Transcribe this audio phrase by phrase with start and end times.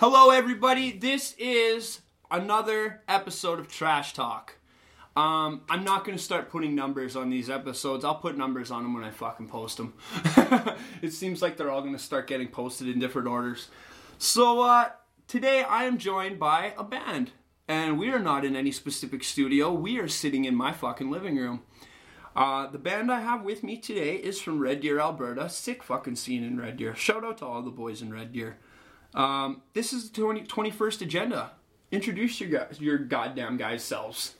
[0.00, 0.92] Hello, everybody.
[0.92, 2.00] This is
[2.30, 4.54] another episode of Trash Talk.
[5.14, 8.02] Um, I'm not going to start putting numbers on these episodes.
[8.02, 9.92] I'll put numbers on them when I fucking post them.
[11.02, 13.68] it seems like they're all going to start getting posted in different orders.
[14.16, 14.88] So, uh,
[15.28, 17.32] today I am joined by a band.
[17.68, 19.70] And we are not in any specific studio.
[19.70, 21.60] We are sitting in my fucking living room.
[22.34, 25.50] Uh, the band I have with me today is from Red Deer, Alberta.
[25.50, 26.94] Sick fucking scene in Red Deer.
[26.94, 28.56] Shout out to all the boys in Red Deer.
[29.14, 31.52] Um, this is the 20, 21st agenda.
[31.90, 34.34] Introduce your guys, your goddamn guys selves.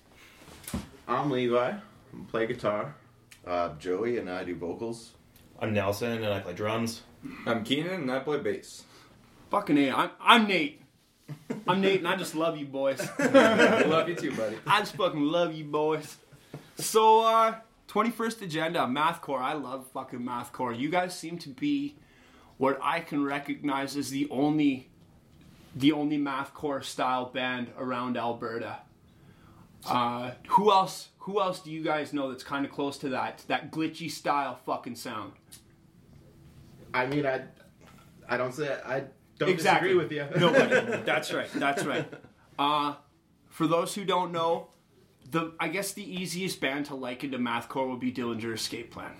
[1.08, 1.70] I'm Levi.
[1.70, 1.80] I
[2.28, 2.94] play guitar.
[3.44, 5.14] Uh, Joey and I do vocals.
[5.58, 7.02] I'm Nelson and I play drums.
[7.46, 8.84] I'm Keenan and I play bass.
[9.50, 9.90] Fucking A.
[9.90, 10.82] I'm, I'm Nate.
[11.66, 13.00] I'm Nate and I just love you boys.
[13.18, 14.56] I love you too, buddy.
[14.66, 16.16] I just fucking love you boys.
[16.76, 17.56] So, uh,
[17.88, 19.40] 21st agenda, mathcore.
[19.40, 20.78] I love fucking mathcore.
[20.78, 21.96] You guys seem to be
[22.60, 24.90] what I can recognize as the only
[25.74, 28.80] the only mathcore style band around Alberta.
[29.86, 33.42] Uh, who else who else do you guys know that's kind of close to that
[33.48, 35.32] that glitchy style fucking sound?
[36.92, 37.44] I mean, I,
[38.28, 39.04] I don't say I
[39.38, 39.94] don't Exactly.
[39.94, 40.26] disagree with you.
[40.38, 41.02] Nobody.
[41.06, 41.48] That's right.
[41.54, 42.06] That's right.
[42.58, 42.96] Uh,
[43.48, 44.68] for those who don't know,
[45.30, 49.12] the I guess the easiest band to liken to mathcore would be Dillinger Escape Plan.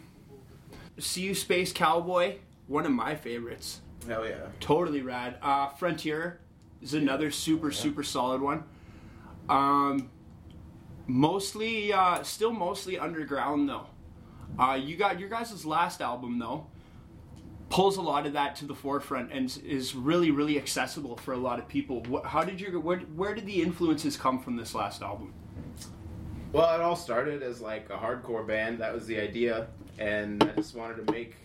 [0.99, 2.37] See you Space Cowboy,
[2.71, 3.81] one of my favorites.
[4.07, 4.47] Hell yeah.
[4.61, 5.37] Totally rad.
[5.43, 6.41] Uh, Frontier
[6.81, 8.65] is another super super solid one.
[9.49, 10.11] Um,
[11.07, 13.87] mostly, uh, still mostly underground though.
[14.59, 16.67] Uh, you got your guys' last album though
[17.71, 21.37] pulls a lot of that to the forefront and is really really accessible for a
[21.37, 22.03] lot of people.
[22.05, 25.33] What, how did you where where did the influences come from this last album?
[26.53, 28.79] Well, it all started as like a hardcore band.
[28.79, 29.69] That was the idea,
[29.99, 31.37] and I just wanted to make.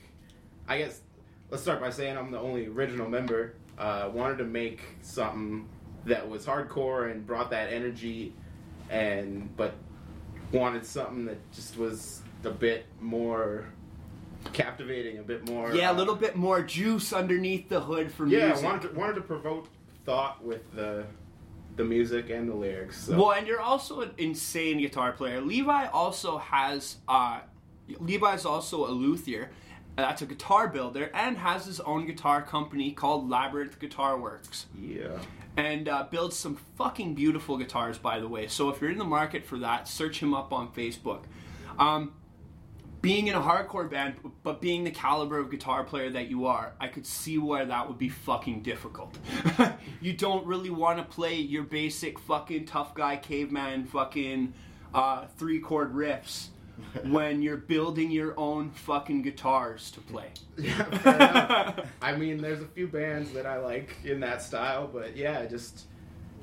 [0.68, 1.02] I guess
[1.50, 3.54] let's start by saying I'm the only original member.
[3.78, 5.68] Uh, wanted to make something
[6.06, 8.34] that was hardcore and brought that energy,
[8.90, 9.74] and but
[10.52, 13.66] wanted something that just was a bit more
[14.54, 15.74] captivating, a bit more.
[15.74, 18.64] Yeah, a uh, little bit more juice underneath the hood for Yeah, music.
[18.64, 19.68] I wanted to, wanted to provoke
[20.06, 21.06] thought with the
[21.76, 23.04] the music and the lyrics.
[23.04, 23.18] So.
[23.18, 25.42] Well, and you're also an insane guitar player.
[25.42, 27.42] Levi also has uh,
[28.00, 29.50] Levi's also a luthier.
[29.96, 34.66] That's a guitar builder and has his own guitar company called Labyrinth Guitar Works.
[34.78, 35.18] yeah,
[35.58, 38.48] and uh, builds some fucking beautiful guitars, by the way.
[38.48, 41.24] So if you're in the market for that, search him up on Facebook.
[41.80, 42.14] Um,
[43.02, 46.74] being in a hardcore band, but being the caliber of guitar player that you are,
[46.80, 49.16] I could see where that would be fucking difficult.
[50.02, 54.56] you don't really want to play your basic fucking tough guy caveman fucking
[54.94, 56.48] uh, three chord riffs
[57.06, 60.30] when you're building your own fucking guitars to play.
[60.58, 61.74] yeah.
[62.02, 65.86] I mean, there's a few bands that I like in that style, but yeah, just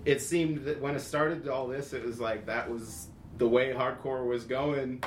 [0.04, 3.72] it seemed that when it started all this, it was like that was the way
[3.72, 5.02] hardcore was going.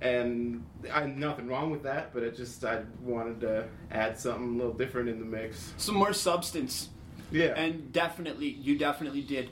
[0.00, 4.56] And I nothing wrong with that, but it just I wanted to add something a
[4.56, 5.72] little different in the mix.
[5.76, 6.90] Some more substance.
[7.30, 9.50] Yeah, And definitely, you definitely did.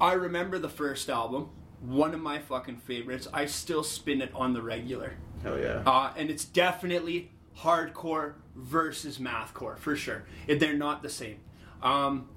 [0.00, 1.50] I remember the first album,
[1.86, 3.28] one of my fucking favorites.
[3.32, 5.14] I still spin it on the regular.
[5.42, 5.82] hell yeah.
[5.86, 10.24] Uh, and it's definitely hardcore versus mathcore, for sure.
[10.46, 11.38] If They're not the same.
[11.82, 12.28] Um,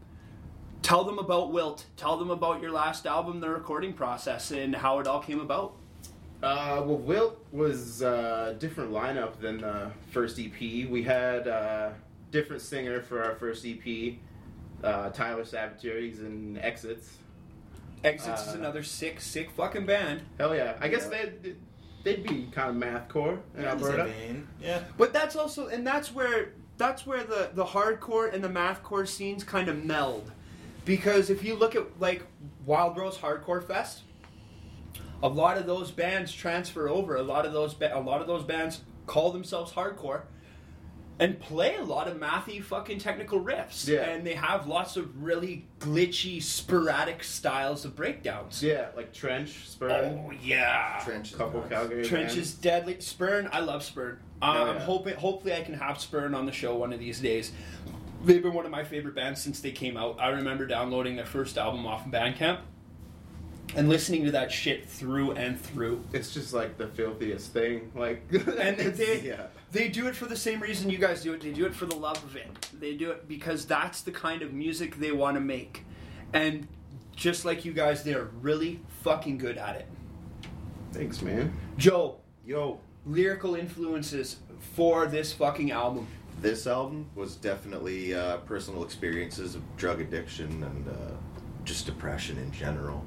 [0.81, 1.85] tell them about Wilt.
[1.95, 5.75] Tell them about your last album, the recording process, and how it all came about.
[6.43, 10.59] Uh, well, Wilt was a different lineup than the first EP.
[10.59, 11.95] We had a
[12.31, 14.15] different singer for our first EP,
[14.83, 17.17] uh, Tyler Sabatieri's in Exits.
[18.03, 20.21] Exits is Uh, another sick, sick fucking band.
[20.37, 20.77] Hell yeah!
[20.79, 21.55] I guess they'd
[22.03, 24.09] they'd be kind of mathcore in Alberta.
[24.61, 24.83] Yeah.
[24.97, 29.43] But that's also, and that's where that's where the the hardcore and the mathcore scenes
[29.43, 30.31] kind of meld,
[30.85, 32.23] because if you look at like
[32.65, 34.03] Wild Rose Hardcore Fest,
[35.23, 37.15] a lot of those bands transfer over.
[37.15, 40.21] A lot of those ba- a lot of those bands call themselves hardcore,
[41.19, 43.87] and play a lot of mathy fucking technical riffs.
[43.87, 44.01] Yeah.
[44.09, 48.61] and they have lots of really glitchy, sporadic styles of breakdowns.
[48.61, 51.01] Yeah, like Trench, Spurn, Oh yeah.
[51.03, 51.31] Trench.
[51.31, 51.69] is couple nice.
[51.69, 52.37] Calgary Trench bands.
[52.37, 52.99] is deadly.
[52.99, 54.19] Spurn, I love Spurn.
[54.41, 57.19] Uh, Oh, I'm hoping, hopefully, I can have Spurn on the show one of these
[57.19, 57.51] days.
[58.23, 60.19] They've been one of my favorite bands since they came out.
[60.19, 62.59] I remember downloading their first album off of Bandcamp
[63.75, 66.03] and listening to that shit through and through.
[66.13, 67.91] It's just like the filthiest thing.
[67.95, 68.23] Like,
[68.59, 71.41] And they, yeah, they do it for the same reason you guys do it.
[71.41, 72.69] They do it for the love of it.
[72.79, 75.83] They do it because that's the kind of music they want to make.
[76.33, 76.67] And
[77.15, 79.87] just like you guys, they're really fucking good at it.
[80.93, 81.53] thanks, man.
[81.77, 84.37] Joe, Yo, lyrical influences
[84.73, 86.07] for this fucking album.
[86.41, 90.91] This album was definitely uh, personal experiences of drug addiction and uh,
[91.65, 93.05] just depression in general.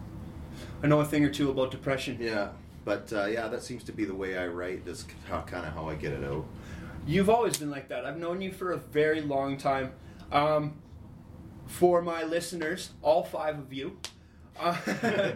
[0.82, 2.18] I know a thing or two about depression.
[2.20, 2.50] Yeah,
[2.84, 4.84] but uh, yeah, that seems to be the way I write.
[4.84, 6.46] That's how, kind of how I get it out.
[7.06, 8.04] You've always been like that.
[8.04, 9.92] I've known you for a very long time.
[10.30, 10.74] Um,
[11.66, 13.98] for my listeners, all five of you,
[14.58, 14.76] uh,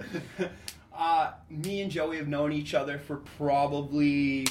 [0.96, 4.46] uh, me and Joey have known each other for probably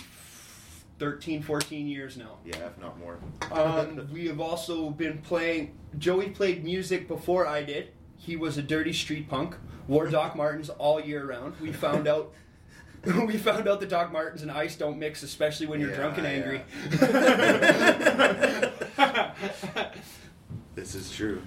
[1.00, 2.38] 13, 14 years now.
[2.46, 3.18] Yeah, if not more.
[3.52, 5.78] Um, we have also been playing.
[5.98, 7.90] Joey played music before I did.
[8.26, 9.56] He was a dirty street punk.
[9.88, 11.56] Wore Doc Martens all year round.
[11.62, 12.32] We found out.
[13.26, 16.18] we found out that Doc Martens and ice don't mix, especially when you're Yeah, drunk
[16.20, 16.62] and angry.
[20.76, 21.42] this is true.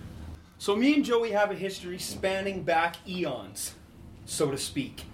[0.58, 3.74] so me and Joey have a history spanning back eons,
[4.26, 5.04] so to speak.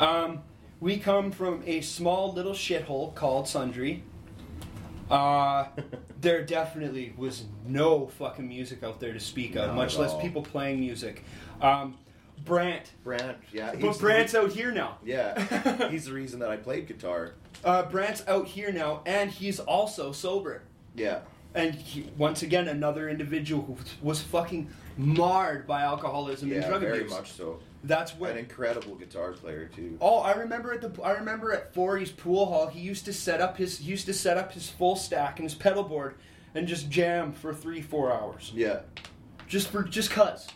[0.00, 0.40] Um,
[0.80, 4.00] we come from a small little shithole called Sundre.
[5.10, 5.66] Uh,
[6.20, 10.10] there definitely was no fucking music out there to speak of, Not much at less
[10.12, 10.20] all.
[10.20, 11.24] people playing music.
[11.60, 11.96] Um,
[12.44, 14.98] Brant, Brant, yeah, but he's Brant's out here now.
[15.04, 17.34] yeah, he's the reason that I played guitar.
[17.64, 20.62] Uh, Brant's out here now, and he's also sober.
[20.94, 21.20] Yeah,
[21.54, 26.80] And he, once again, another individual who was fucking marred by alcoholism and yeah, drug
[26.82, 27.10] very abuse.
[27.12, 27.60] much so.
[27.86, 29.98] That's what An incredible guitar player too.
[30.00, 32.66] Oh, I remember at the I remember at Forey's pool hall.
[32.68, 35.44] He used to set up his he used to set up his full stack and
[35.48, 36.14] his pedal board
[36.54, 38.80] and just jam for three four hours Yeah,
[39.46, 40.48] just for just cuz.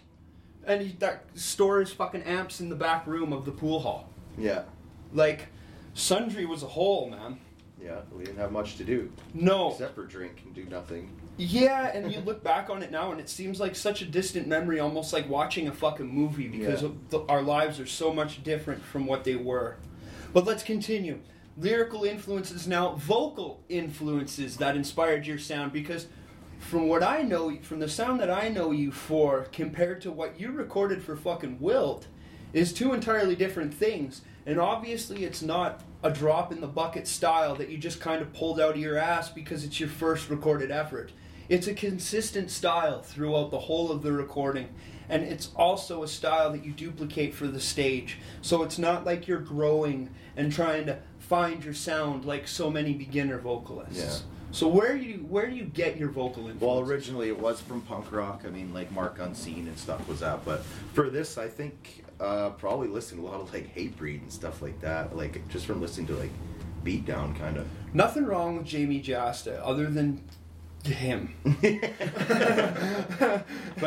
[0.66, 4.08] And he that store his fucking amps in the back room of the pool hall.
[4.38, 4.62] yeah,
[5.12, 5.48] Like,
[5.94, 7.38] Sundre was a hole, man.
[7.82, 8.00] yeah.
[8.12, 9.70] We didn't have much to do No.
[9.72, 11.10] except for drink and do nothing.
[11.38, 14.48] Yeah, and you look back on it now, and it seems like such a distant
[14.48, 16.88] memory, almost like watching a fucking movie, because Yeah.
[17.10, 19.76] the, our lives are so much different from what they were.
[20.32, 21.20] But let's continue.
[21.56, 26.08] Lyrical influences now, vocal influences that inspired your sound, because
[26.58, 30.40] from what I know, from the sound that I know you for, compared to what
[30.40, 32.08] you recorded for fucking Wilt,
[32.52, 34.22] is two entirely different things.
[34.44, 38.32] And obviously, it's not a drop in the bucket style that you just kind of
[38.32, 41.12] pulled out of your ass because it's your first recorded effort.
[41.48, 44.68] It's a consistent style throughout the whole of the recording.
[45.08, 48.18] And it's also a style that you duplicate for the stage.
[48.42, 52.92] So it's not like you're growing and trying to find your sound like so many
[52.92, 53.98] beginner vocalists.
[53.98, 54.18] Yeah.
[54.50, 56.60] So where do you where do you get your vocal influence?
[56.62, 58.42] Well, originally it was from punk rock.
[58.46, 60.44] I mean, like Mark Unseen and stuff was that.
[60.44, 60.62] But
[60.94, 64.62] for this, I think uh, probably listening to a lot of like Hatebreed and stuff
[64.62, 65.14] like that.
[65.16, 66.30] Like just from listening to like
[66.82, 67.66] Beatdown, kind of.
[67.92, 70.22] Nothing wrong with Jamey Jasta other than
[70.84, 71.34] him.
[71.44, 71.52] but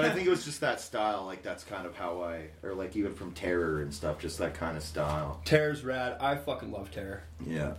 [0.06, 1.26] I think it was just that style.
[1.26, 4.54] Like that's kind of how I, or like even from Terror and stuff, just that
[4.54, 5.42] kind of style.
[5.46, 6.18] Terror's rad.
[6.20, 7.24] I fucking love Terror.
[7.46, 7.74] Yeah.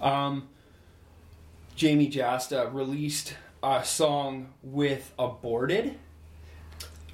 [0.00, 0.48] Um,
[1.76, 5.98] Jamey Jasta released a song with Aborted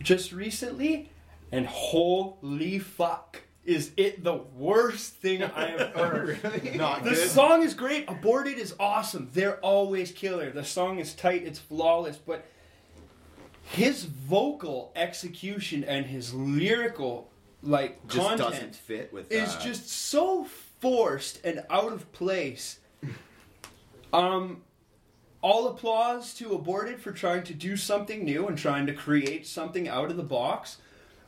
[0.03, 1.11] just recently,
[1.53, 6.75] and holy fuck, is it the worst thing I have heard.
[6.75, 7.29] Not The good.
[7.29, 8.09] song is great.
[8.09, 9.29] Aborted is awesome.
[9.35, 10.51] They're always killer.
[10.51, 11.43] The song is tight.
[11.45, 12.17] It's flawless.
[12.17, 12.47] But
[13.65, 17.31] his vocal execution and his lyrical
[17.63, 19.31] like just content doesn't fit with.
[19.31, 19.63] is that.
[19.63, 20.47] just so
[20.81, 22.79] forced and out of place.
[24.11, 24.63] Um,
[25.43, 29.87] all applause to Aborted for trying to do something new and trying to create something
[29.87, 30.79] out of the box.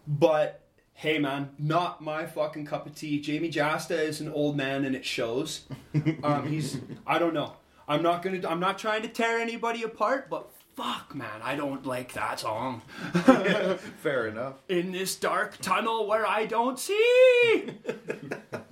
[0.08, 0.59] But
[1.00, 3.22] hey, man, not my fucking cup of tea.
[3.22, 5.62] Jamey Jasta is an old man and it shows.
[6.22, 7.54] Um, he's I don't know.
[7.88, 8.46] I'm not gonna.
[8.46, 12.82] I'm not trying to tear anybody apart, but fuck, man, I don't like that song.
[14.02, 14.54] fair enough.
[14.68, 17.70] In this dark tunnel where I don't see.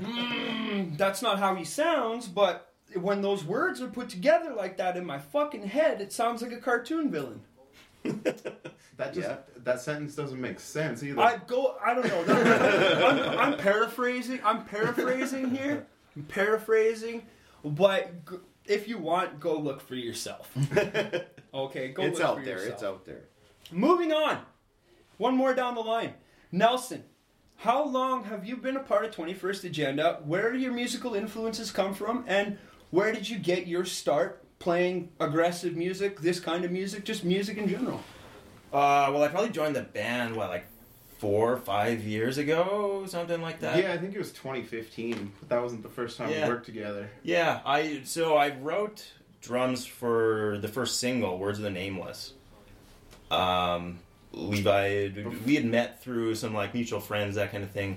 [0.01, 4.97] Mm, that's not how he sounds, but when those words are put together like that
[4.97, 7.41] in my fucking head, it sounds like a cartoon villain.
[8.05, 9.37] That just Yeah.
[9.65, 11.21] that sentence doesn't make sense either.
[11.21, 11.77] I go.
[11.85, 13.07] I don't know.
[13.07, 14.41] I'm, I'm paraphrasing.
[14.45, 15.87] I'm paraphrasing here.
[16.17, 17.23] I'm paraphrasing,
[17.65, 20.51] but g- if you want, go look for yourself.
[21.55, 22.03] Okay, go.
[22.03, 22.57] it's look out for there.
[22.59, 22.75] yourself.
[22.75, 23.23] It's out there.
[23.73, 24.41] Moving on.
[25.17, 26.13] One more down the line.
[26.53, 27.05] Nelson,
[27.57, 30.21] how long have you been a part of 21st Agenda?
[30.27, 32.25] Where do your musical influences come from?
[32.29, 32.59] And
[32.91, 37.57] where did you get your start playing aggressive music, this kind of music, just music
[37.59, 38.01] in general?
[38.73, 40.67] Uh, well, I probably joined the band what like
[41.19, 43.83] four, or five years ago, something like that.
[43.83, 46.45] yeah, I think it was 2015, but that wasn't the first time Yeah.
[46.47, 47.11] we worked together.
[47.23, 49.05] Yeah, I so I wrote
[49.41, 52.35] drums for the first single, "Words of the Nameless."
[53.31, 53.99] Um,
[54.33, 55.09] Levi,
[55.47, 57.97] we had met through some like mutual friends, that kind of thing,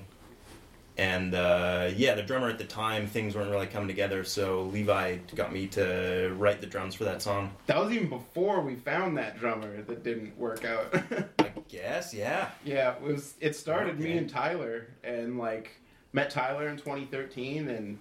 [1.02, 5.18] And uh, yeah, the drummer at the time, things weren't really coming together, so Levi
[5.34, 7.50] got me to write the drums for that song.
[7.66, 10.94] That was even before we found that drummer that didn't work out.
[11.40, 12.50] I guess, yeah.
[12.64, 13.34] yeah, it was.
[13.40, 15.72] It started me and Tyler, and like
[16.14, 17.98] met Tyler in 2013, and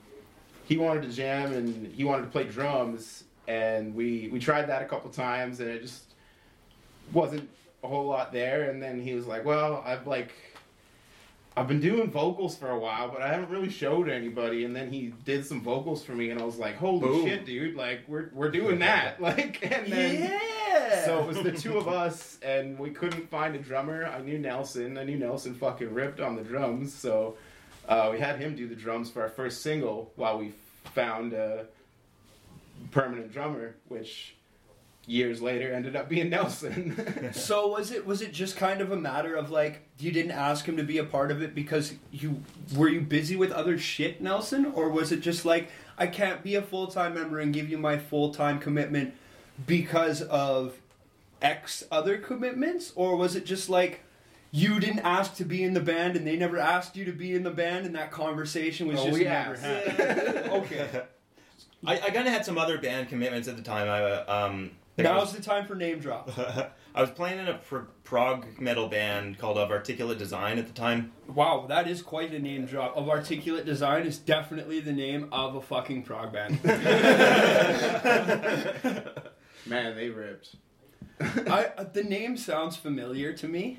[0.66, 4.82] he wanted to jam and he wanted to play drums, and we we tried that
[4.82, 6.12] a couple times, and it just
[7.14, 7.48] wasn't
[7.82, 8.68] a whole lot there.
[8.68, 10.34] And then he was like, "Well, I've like."
[11.56, 14.64] I've been doing vocals for a while, but I haven't really showed anybody.
[14.64, 17.26] And then he did some vocals for me, and I was like, "Holy Boom.
[17.26, 17.74] shit, dude!
[17.76, 21.04] Like we're we're doing that!" Like, and then yeah!
[21.04, 24.06] so it was the two of us, and we couldn't find a drummer.
[24.06, 24.96] I knew Nelson.
[24.96, 27.36] I knew Nelson fucking ripped on the drums, so
[27.88, 30.52] uh, we had him do the drums for our first single while we
[30.94, 31.66] found a
[32.92, 34.34] permanent drummer, which
[35.10, 37.30] years later ended up being Nelson.
[37.32, 40.64] So was it was it just kind of a matter of like you didn't ask
[40.66, 42.42] him to be a part of it because you
[42.76, 46.54] were you busy with other shit, Nelson, or was it just like I can't be
[46.54, 49.14] a full time member and give you my full time commitment
[49.66, 50.74] because of
[51.42, 54.00] X other commitments, or was it just like
[54.52, 57.34] you didn't ask to be in the band and they never asked you to be
[57.34, 59.62] in the band and that conversation was Oh, just we never asked.
[59.62, 60.36] had?
[60.50, 61.02] okay,
[61.86, 63.88] I, I kind of had some other band commitments at the time.
[63.88, 66.30] I uh, um, I think I now's was, the time for name drop.
[66.94, 70.72] I was playing in a pro- prog metal band called Of Articulate Design at the
[70.72, 71.12] time.
[71.28, 72.96] Wow, that is quite a name drop.
[72.96, 76.62] Of Articulate Design is definitely the name of a fucking prog band.
[79.66, 80.56] Man, they ripped.
[81.20, 83.78] I, uh, the name sounds familiar to me,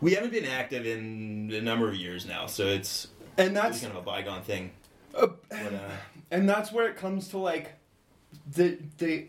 [0.00, 3.08] We haven't been active in a number of years now, so it's,
[3.38, 4.72] and it's that's kind of a bygone thing.
[5.14, 5.90] uh, But, uh,
[6.32, 7.74] and that's where it comes to like
[8.50, 9.28] the the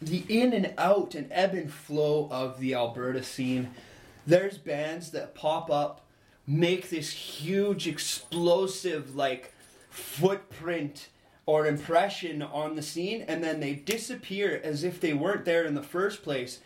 [0.00, 3.70] the in and out and ebb and flow of the Alberta scene.
[4.26, 6.02] There's bands that pop up,
[6.46, 9.52] make this huge explosive like
[9.90, 11.08] footprint
[11.46, 15.74] or impression on the scene, and then they disappear as if they weren't there in
[15.74, 16.60] the first place.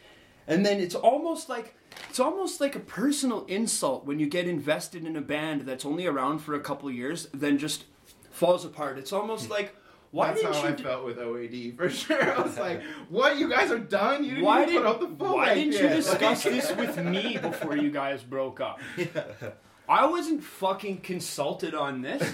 [0.46, 1.74] And then it's almost like
[2.08, 6.06] it's almost like a personal insult when you get invested in a band that's only
[6.06, 7.84] around for a couple years, then just
[8.30, 8.98] falls apart.
[8.98, 9.52] It's almost hmm.
[9.52, 9.76] like
[10.10, 10.68] why That's didn't how you?
[10.68, 12.36] I d- felt with OAD for sure.
[12.38, 13.38] I was like, "What?
[13.38, 14.24] You guys are done?
[14.24, 16.98] You didn't why even did put out the full why didn't you discuss this with
[17.04, 18.80] me before you guys broke up?
[19.88, 22.32] I wasn't fucking consulted on this.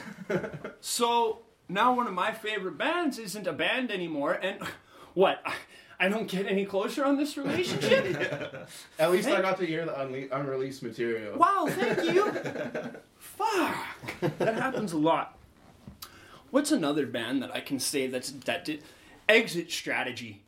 [0.80, 4.58] So now one of my favorite bands isn't a band anymore, and
[5.14, 5.40] what?
[5.98, 8.68] I- don't get any closer on this relationship.
[8.98, 11.38] At least I got to hear the unle- unreleased material.
[11.38, 12.30] Wow, thank you.
[13.18, 13.76] Fuck,
[14.38, 15.35] that happens a lot.
[16.50, 18.82] What's another band that I can say that's that did?
[19.28, 20.42] Exit Strategy.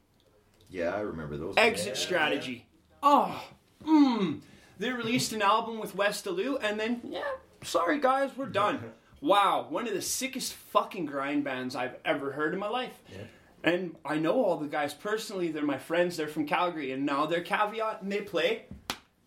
[0.71, 1.55] Yeah, I remember those.
[1.57, 2.67] Exit Strategy.
[3.03, 3.45] Oh,
[3.85, 4.41] mmm.
[4.79, 7.23] They released an album with West Alou, and then yeah,
[7.63, 8.93] sorry guys, we're done.
[9.21, 13.03] Wow, one of the sickest fucking grind bands I've ever heard in my life.
[13.11, 13.25] Yeah.
[13.65, 15.51] And I know all the guys personally.
[15.51, 16.17] They're my friends.
[16.17, 18.67] They're from Calgary, and now they're caveat, and they play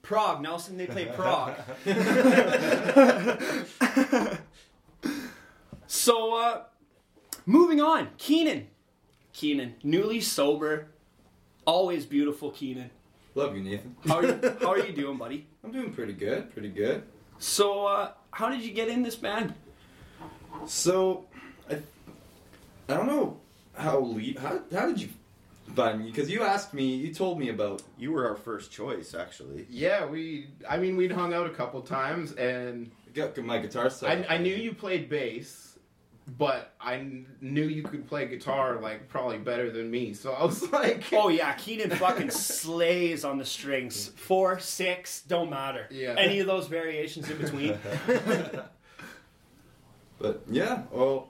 [0.02, 0.42] prog.
[0.42, 1.56] Nelson, they play prog.
[5.92, 6.62] so, uh,
[7.46, 8.08] moving on.
[8.18, 8.68] Keenan.
[9.34, 10.88] Keenan, newly sober,
[11.66, 12.52] always beautiful.
[12.52, 12.90] Keenan,
[13.36, 13.96] Love you, Nathan.
[14.08, 15.48] how are you, how are you doing, buddy?
[15.66, 17.04] I'm doing pretty good, pretty good.
[17.40, 19.54] So, uh, how did you get in this band?
[20.66, 21.26] So,
[21.70, 21.76] I,
[22.88, 23.40] I don't know
[23.74, 25.10] how le- how how did you
[25.76, 26.06] find me?
[26.06, 27.82] Because you asked me, you told me about.
[27.98, 29.66] You were our first choice, actually.
[29.70, 30.48] Yeah, we.
[30.70, 34.30] I mean, we'd hung out a couple times, and Got my guitar set.
[34.30, 35.71] I, I knew you played bass,
[36.38, 37.08] but I
[37.42, 40.14] knew you could play guitar like probably better than me.
[40.14, 44.08] So I was like, Oh yeah, Keenan fucking slays on the strings.
[44.16, 45.88] Four, six, don't matter.
[45.92, 46.16] Yeah.
[46.18, 47.78] Any of those variations in between.
[50.20, 51.30] But yeah, well,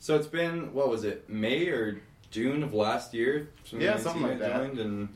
[0.00, 3.50] so it's been what was it, May or June of last year?
[3.70, 4.56] Yeah, something like I that.
[4.56, 5.08] joined And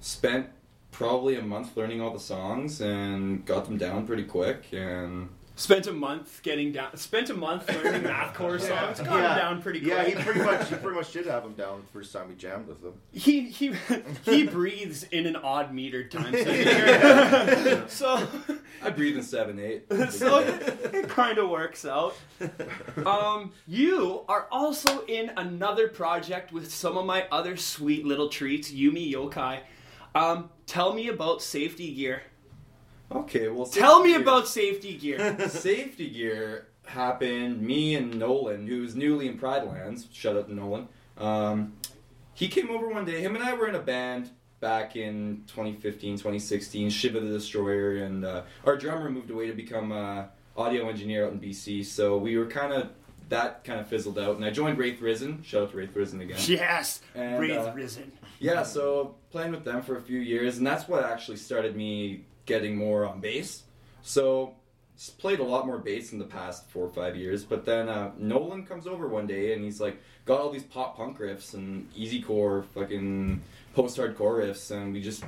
[0.00, 0.46] spent
[0.90, 4.64] probably a month learning all the songs and got them down pretty quick.
[4.72, 6.96] And Spent a month getting down.
[6.96, 8.98] Spent a month learning mathcore songs.
[9.00, 9.90] Got him down pretty quick.
[9.90, 12.34] Yeah, he pretty much he pretty much did have him down the first time we
[12.34, 12.94] jammed with him.
[13.12, 13.74] he he
[14.24, 17.84] he breathes in an odd metered time signature.
[17.88, 18.26] so
[18.82, 19.84] I breathe in seven eight.
[20.10, 22.16] so it kind of works out.
[23.04, 28.72] Um, you are also in another project with some of my other sweet little treats,
[28.72, 29.60] Yumi Yokai.
[30.14, 32.22] Um, tell me about safety gear.
[33.16, 35.48] Okay, well, Tell me gear- about safety gear.
[35.48, 37.60] safety gear happened.
[37.62, 40.88] Me and Nolan, who's newly in Pride Lands, shout out to Nolan.
[41.18, 41.74] Um,
[42.34, 43.20] he came over one day.
[43.20, 48.24] Him and I were in a band back in 2015, 2016, Shiva the Destroyer, and
[48.24, 50.24] uh, our drummer moved away to become uh,
[50.56, 51.84] audio engineer out in BC.
[51.84, 52.90] So we were kind of
[53.28, 55.42] that kind of fizzled out, and I joined Wraith Risen.
[55.42, 56.36] Shout out to Wraith Risen again.
[56.42, 58.12] Yes, And, Wraith uh, Risen.
[58.38, 62.24] Yeah, so playing with them for a few years, and that's what actually started me
[62.46, 63.62] getting more on bass.
[64.02, 64.54] So
[65.18, 68.12] played a lot more bass in the past four or five years, but then uh,
[68.18, 71.88] Nolan comes over one day and he's like got all these pop punk riffs and
[71.96, 73.42] easy core fucking
[73.74, 75.24] post hardcore riffs, and we just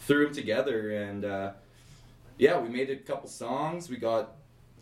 [0.00, 1.52] threw them together and uh,
[2.38, 3.90] yeah, we made a couple songs.
[3.90, 4.36] We got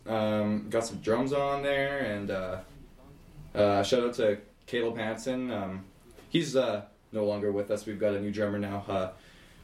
[0.05, 2.57] um, got some drums on there, and uh,
[3.53, 5.51] uh, shout out to Caleb Hanson.
[5.51, 5.85] Um,
[6.29, 7.85] he's uh, no longer with us.
[7.85, 9.09] We've got a new drummer now, uh,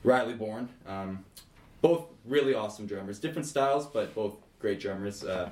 [0.03, 0.69] Riley Bourne.
[0.87, 1.23] Um,
[1.81, 5.23] both really awesome drummers, different styles, but both great drummers.
[5.23, 5.49] Uh,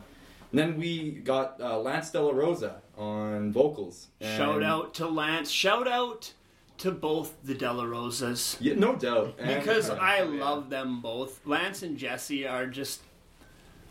[0.52, 4.08] and then we got uh, Lance Della Rosa on vocals.
[4.22, 5.50] Shout out to Lance.
[5.50, 6.34] Shout out
[6.80, 8.58] to both the Della Rosas.
[8.60, 9.36] Yeah, no doubt.
[9.40, 10.44] And- Because I yeah.
[10.44, 11.40] love them both.
[11.46, 13.02] Lance and Jesse are just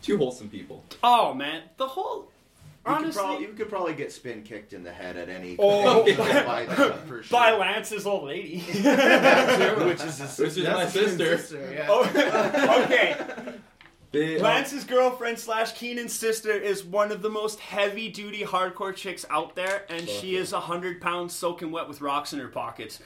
[0.02, 0.82] two wholesome people.
[1.02, 2.29] oh man, the whole
[2.86, 5.54] You could, honestly probably, you could probably get spin kicked in the head at any
[5.58, 6.04] Oh.
[6.16, 6.64] by
[7.06, 7.22] for sure.
[7.30, 8.60] by Lance's old lady.
[8.60, 11.72] which is his Which is my That's his sister.
[11.74, 11.86] yeah.
[11.90, 13.16] Oh, okay.
[14.12, 19.24] They- Lance's girlfriend slash Keenan's sister is one of the most heavy duty hardcore chicks
[19.30, 22.98] out there, and she is a hundred pounds soaking wet with rocks in her pockets.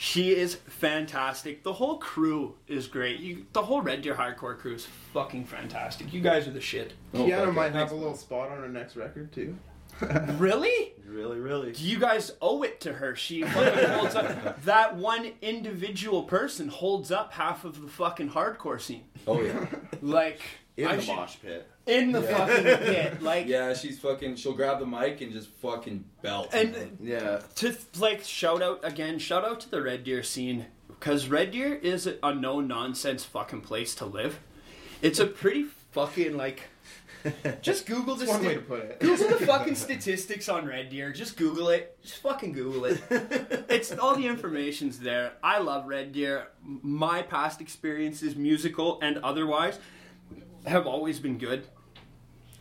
[0.00, 1.64] She is fantastic.
[1.64, 3.18] The whole crew is great.
[3.18, 6.12] You, the whole Red Deer hardcore crew is fucking fantastic.
[6.12, 6.92] You guys are the shit.
[7.12, 7.50] Oh, Kiana okay.
[7.50, 9.56] might have a little spot on her next record too.
[10.38, 10.92] Really?
[11.04, 11.72] really, really.
[11.72, 13.16] Do you guys owe it to her.
[13.16, 14.62] She holds up.
[14.62, 19.04] That one individual person holds up half of the fucking hardcore scene.
[19.26, 19.66] Oh yeah.
[20.00, 20.40] Like
[20.78, 21.68] In I the should- mosh pit.
[21.86, 23.20] in the fucking pit.
[23.22, 24.36] Like Yeah, she's fucking.
[24.36, 26.48] She'll grab the mic and just fucking belt.
[26.54, 27.40] and Yeah.
[27.56, 31.74] to like shout out again, shout out to the Red Deer scene because Red Deer
[31.74, 34.38] is a, a no nonsense fucking place to live.
[35.02, 36.62] It's a pretty fucking like.
[37.62, 39.00] Just Google the That's one way sti- to put it.
[39.00, 41.12] Google the fucking statistics on Red Deer.
[41.12, 41.98] Just Google it.
[42.00, 43.00] Just fucking Google it.
[43.68, 45.32] It's all the information's there.
[45.42, 46.46] I love Red Deer.
[46.62, 49.80] My past experiences, musical and otherwise,
[50.68, 51.66] have always been good.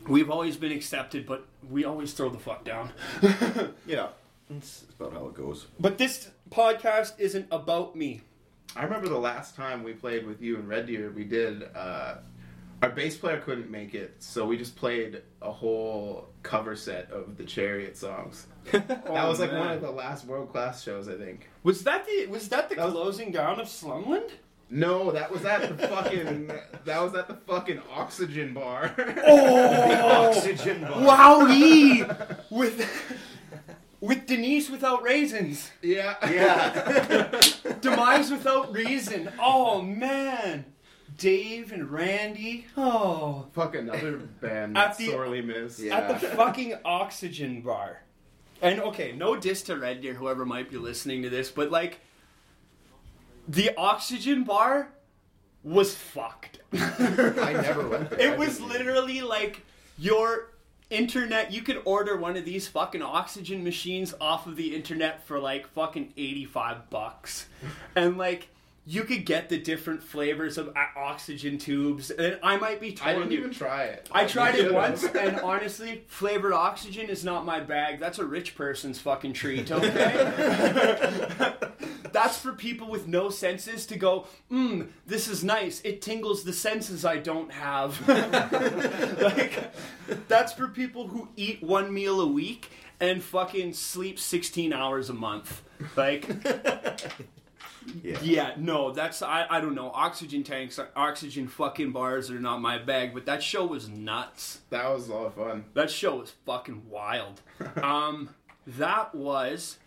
[0.07, 2.91] We've always been accepted, but we always throw the fuck down.
[3.85, 4.07] Yeah.
[4.49, 5.67] That's about how it goes.
[5.77, 8.21] But this podcast isn't about me.
[8.77, 11.63] I remember the last time we played with you in Red Deer, we did.
[11.75, 12.15] Uh,
[12.81, 17.35] our bass player couldn't make it, so we just played a whole cover set of
[17.35, 18.47] the Chariot songs.
[18.71, 19.59] that was like man.
[19.59, 21.49] one of the last world class shows, I think.
[21.63, 24.29] Was that the was that the That was- closing down of Slumland?
[24.69, 26.47] No, that was at the fucking.
[26.85, 28.93] that was at the fucking Oxygen Bar.
[29.25, 30.91] Oh, Oxygen bar.
[31.45, 32.37] wowee!
[32.49, 32.85] With
[34.01, 36.15] with Denise without raisins, yeah.
[36.29, 37.41] Yeah.
[37.81, 39.31] Demise without reason.
[39.39, 40.65] Oh man,
[41.17, 42.65] Dave and Randy.
[42.75, 45.79] Oh, Fuck another band At the- sorely missed.
[45.79, 45.97] Yeah.
[45.97, 48.01] at the fucking Oxygen Bar.
[48.61, 51.99] And okay, no diss to Red Deer, whoever might be listening to this, but like,
[53.47, 54.89] the Oxygen Bar
[55.63, 56.59] was fucked.
[56.73, 58.19] I never went there.
[58.19, 59.63] It was literally like
[59.97, 60.51] your
[60.89, 61.51] internet.
[61.51, 65.67] You could order one of these fucking oxygen machines off of the internet for like
[65.67, 67.47] fucking 85 bucks.
[67.95, 68.49] And like,
[68.89, 72.09] you could get the different flavors of uh, oxygen tubes.
[72.09, 73.39] And I might be I telling didn't you.
[73.39, 74.07] even try it.
[74.13, 77.99] I tried it once, and honestly, flavored oxygen is not my bag.
[77.99, 81.53] That's a rich person's fucking treat, okay?
[82.13, 85.81] That's for people with no senses to go, mmm, this is nice.
[85.81, 88.07] It tingles the senses I don't have.
[89.21, 89.73] like,
[90.29, 92.71] that's for people who eat one meal a week
[93.01, 95.61] and fucking sleep 16 hours a month.
[95.95, 96.27] Like,
[98.03, 98.17] Yeah.
[98.21, 99.91] yeah, no, that's I, I don't know.
[99.93, 104.59] Oxygen tanks, oxygen fucking bars are not my bag, but that show was nuts.
[104.69, 105.65] That was a lot of fun.
[105.73, 107.41] That show was fucking wild.
[107.81, 108.29] um,
[108.65, 109.77] that was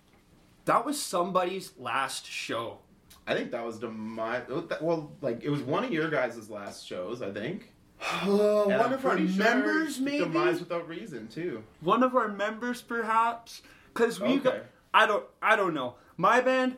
[0.64, 2.78] that was somebody's last show.
[3.26, 4.42] I think that was the my
[4.80, 7.72] Well, like it was one of your guys' last shows, I think.
[8.26, 11.62] Uh, And one I'm of our sure members, maybe Demise without reason too.
[11.80, 13.60] one of our members, perhaps,
[13.92, 14.38] because we.
[14.38, 15.24] Got, I don't.
[15.42, 15.96] I don't know.
[16.16, 16.76] My band.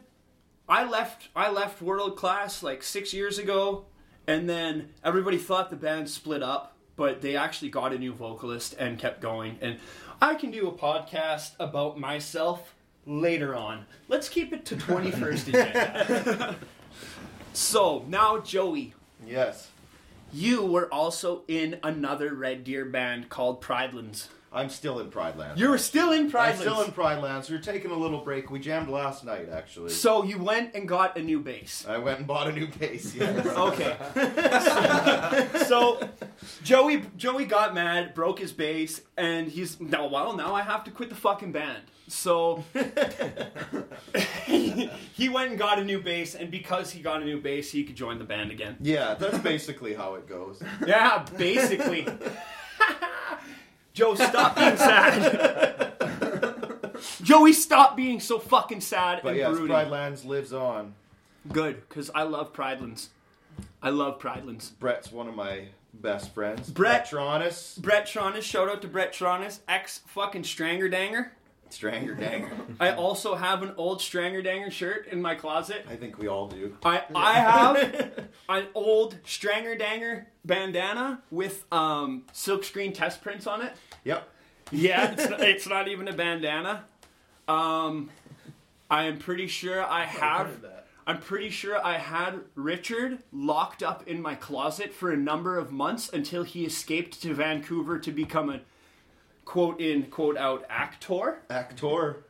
[0.68, 1.28] I left.
[1.36, 3.84] I left World Class like six years ago,
[4.26, 8.74] and then everybody thought the band split up, but they actually got a new vocalist
[8.78, 9.58] and kept going.
[9.60, 9.78] And
[10.20, 12.74] I can do a podcast about myself
[13.06, 13.86] later on.
[14.08, 16.56] Let's keep it to twenty first agenda.
[17.52, 18.94] so now, Joey,
[19.26, 19.68] Yes.
[20.32, 24.28] you were also in another Red Deer band called Pridelands.
[24.54, 25.58] I'm still in Pride Lands.
[25.58, 27.48] You're still in Pride I'm still in Pride Lands.
[27.48, 28.50] We are taking a little break.
[28.50, 29.90] We jammed last night, actually.
[29.90, 31.86] So you went and got a new bass.
[31.88, 33.14] I went and bought a new bass.
[33.14, 33.46] Yes.
[33.62, 33.96] Okay.
[35.66, 36.08] so
[36.62, 40.90] Joey Joey got mad, broke his bass, and he's now well now I have to
[40.90, 41.82] quit the fucking band.
[42.08, 42.64] So
[44.46, 47.84] he went and got a new bass, and because he got a new bass, he
[47.84, 48.76] could join the band again.
[48.80, 50.62] Yeah, that's basically how it goes.
[50.86, 52.06] Yeah, basically.
[53.92, 55.92] Joe, stop being sad.
[57.22, 59.66] Joey, stop being so fucking sad But and yes, brooding.
[59.68, 60.94] Pride Lands lives on.
[61.50, 63.08] Good, because I love Pridelands.
[63.82, 64.70] I love Pridelands.
[64.78, 66.70] Brett's one of my best friends.
[66.70, 67.80] Brett- Tronis.
[67.80, 71.32] Brett Tronis, shout out to Brett Tronis, ex fucking Stranger Danger.
[71.72, 72.52] Stranger Danger.
[72.78, 75.86] I also have an old Stranger Danger shirt in my closet.
[75.88, 76.76] I think we all do.
[76.84, 83.72] I I have an old Stranger Danger bandana with um, silkscreen test prints on it.
[84.04, 84.28] Yep.
[84.70, 86.84] Yeah, it's not, it's not even a bandana.
[87.48, 88.10] Um,
[88.90, 90.50] I am pretty sure I have.
[91.06, 95.72] I'm pretty sure I had Richard locked up in my closet for a number of
[95.72, 98.60] months until he escaped to Vancouver to become a
[99.44, 101.38] quote in quote out actor.
[101.50, 102.24] Actor.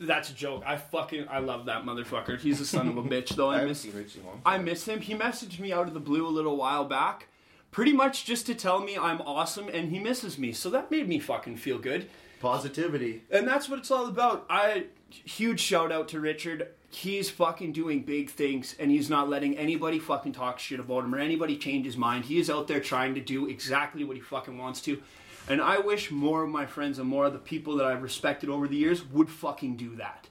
[0.00, 0.62] That's a joke.
[0.64, 2.38] I fucking I love that motherfucker.
[2.38, 3.50] He's a son of a bitch though.
[3.50, 4.40] I I miss long.
[4.46, 5.00] I miss him.
[5.00, 7.26] He messaged me out of the blue a little while back,
[7.70, 10.52] pretty much just to tell me I'm awesome and he misses me.
[10.52, 12.08] So that made me fucking feel good.
[12.40, 13.24] Positivity.
[13.30, 14.46] And that's what it's all about.
[14.48, 16.68] I huge shout out to Richard.
[16.90, 21.14] He's fucking doing big things and he's not letting anybody fucking talk shit about him
[21.14, 22.26] or anybody change his mind.
[22.26, 25.02] He is out there trying to do exactly what he fucking wants to.
[25.48, 28.50] And I wish more of my friends and more of the people that I've respected
[28.50, 30.28] over the years would fucking do that.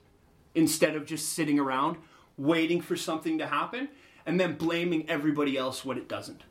[0.56, 1.97] Instead of just sitting around
[2.38, 3.89] waiting for something to happen
[4.25, 6.43] and then blaming everybody else when it doesn't.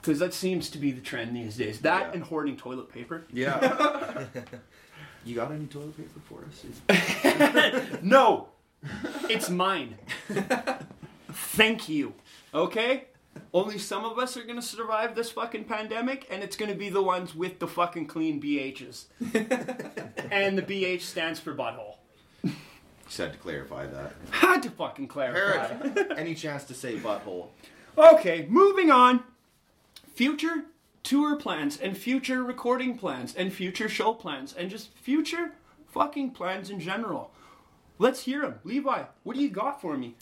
[0.00, 1.80] Because that seems to be the trend these days.
[1.80, 2.12] That Yeah.
[2.14, 3.24] and hoarding toilet paper.
[3.32, 4.26] Yeah.
[5.24, 6.64] you got any toilet paper for us?
[8.02, 8.48] No,
[9.28, 9.96] it's mine.
[11.32, 12.14] Thank you.
[12.52, 13.04] Okay?
[13.54, 17.02] Only some of us are gonna survive this fucking pandemic, and it's gonna be the
[17.02, 19.04] ones with the fucking clean BHs.
[20.30, 21.96] and the BH stands for butthole.
[23.06, 24.14] Just had to clarify that.
[24.30, 25.76] Had to fucking clarify.
[25.84, 27.48] Eric, any chance to say butthole?
[27.98, 29.22] Okay, moving on.
[30.14, 30.64] Future
[31.02, 35.52] tour plans and future recording plans and future show plans and just future
[35.88, 37.30] fucking plans in general.
[37.98, 38.60] Let's hear them.
[38.64, 40.14] Levi, what do you got for me?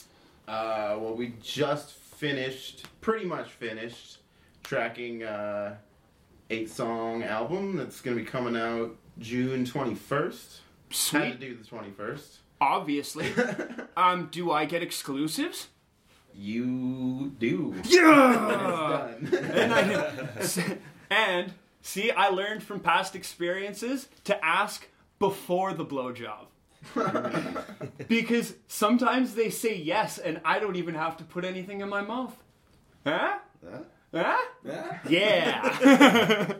[0.48, 4.18] Uh, well, we just finished, pretty much finished,
[4.62, 5.74] tracking uh,
[6.50, 10.60] eight song album that's gonna be coming out June twenty first.
[11.12, 12.40] Had to do the twenty first.
[12.60, 13.32] Obviously.
[13.96, 15.68] um, do I get exclusives?
[16.34, 17.74] You do.
[17.84, 19.14] Yeah!
[19.32, 20.76] And, I,
[21.10, 26.49] and see, I learned from past experiences to ask before the blowjob.
[28.08, 32.00] because sometimes they say yes, and I don't even have to put anything in my
[32.02, 32.34] mouth.
[33.06, 33.38] Huh?
[33.64, 33.78] Huh?
[34.12, 34.38] Huh?
[35.08, 36.56] Yeah.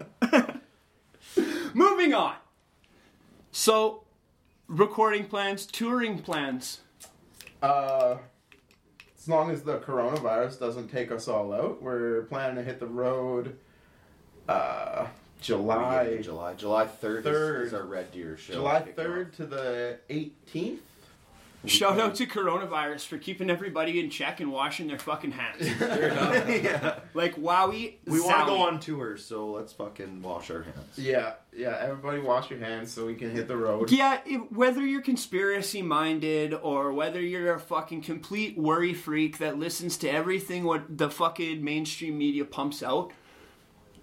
[1.74, 2.34] Moving on.
[3.50, 4.04] So,
[4.68, 6.80] recording plans, touring plans.
[7.62, 8.16] Uh,
[9.18, 12.86] as long as the coronavirus doesn't take us all out, we're planning to hit the
[12.86, 13.58] road.
[14.48, 15.06] Uh,
[15.40, 16.54] July July.
[16.54, 17.62] July 3rd, Third.
[17.62, 18.54] Is, is our Red Deer show.
[18.54, 20.82] July kicking third to the eighteenth.
[21.66, 25.60] Shout out to coronavirus for keeping everybody in check and washing their fucking hands.
[26.64, 27.00] yeah.
[27.12, 27.96] like wowie.
[28.06, 30.96] We want to go on tour, so let's fucking wash our hands.
[30.96, 31.76] Yeah, yeah.
[31.78, 33.90] Everybody, wash your hands so we can hit the road.
[33.90, 39.58] Yeah, if, whether you're conspiracy minded or whether you're a fucking complete worry freak that
[39.58, 43.12] listens to everything what the fucking mainstream media pumps out,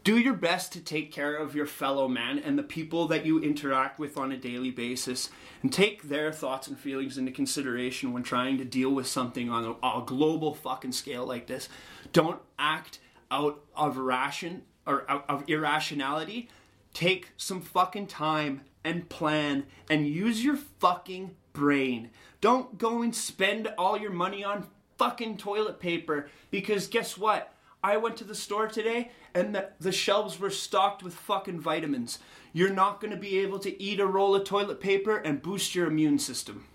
[0.07, 3.41] do your best to take care of your fellow man and the people that you
[3.41, 5.29] interact with on a daily basis
[5.61, 9.65] and take their thoughts and feelings into consideration when trying to deal with something on
[9.65, 11.67] a, a global fucking scale like this.
[12.13, 16.47] Don't act out of irration or out of irrationality.
[16.93, 22.11] Take some fucking time and plan and use your fucking brain.
[22.39, 24.67] Don't go and spend all your money on
[24.97, 27.51] fucking toilet paper because guess what?
[27.83, 32.19] I went to the store today and the, the shelves were stocked with fucking vitamins.
[32.53, 35.75] You're not going to be able to eat a roll of toilet paper and boost
[35.75, 36.65] your immune system.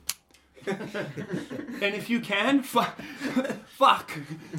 [0.64, 3.00] and if you can, fuck,
[3.66, 4.12] fuck.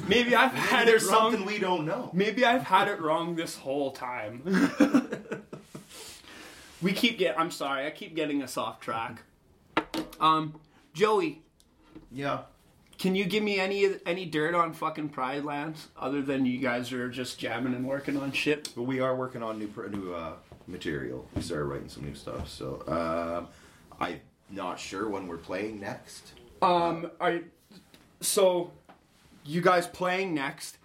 [0.06, 1.32] Maybe I've had There's it wrong.
[1.32, 2.10] something we don't know.
[2.12, 4.42] Maybe I've had it wrong this whole time.
[6.82, 7.40] we keep get.
[7.40, 7.86] I'm sorry.
[7.86, 9.22] I keep getting us off track.
[10.20, 10.60] Um,
[10.92, 11.42] Joey,
[12.12, 12.42] Yeah.
[13.04, 16.90] Can you give me any any dirt on fucking Pride Lands other than you guys
[16.90, 18.70] are just jamming and working on shit?
[18.74, 20.32] But we are working on new new uh,
[20.66, 21.28] material.
[21.36, 23.48] We started writing some new stuff, so um,
[24.00, 26.32] I'm not sure when we're playing next.
[26.62, 27.40] Um, are
[28.22, 28.72] so
[29.44, 30.78] you guys playing next?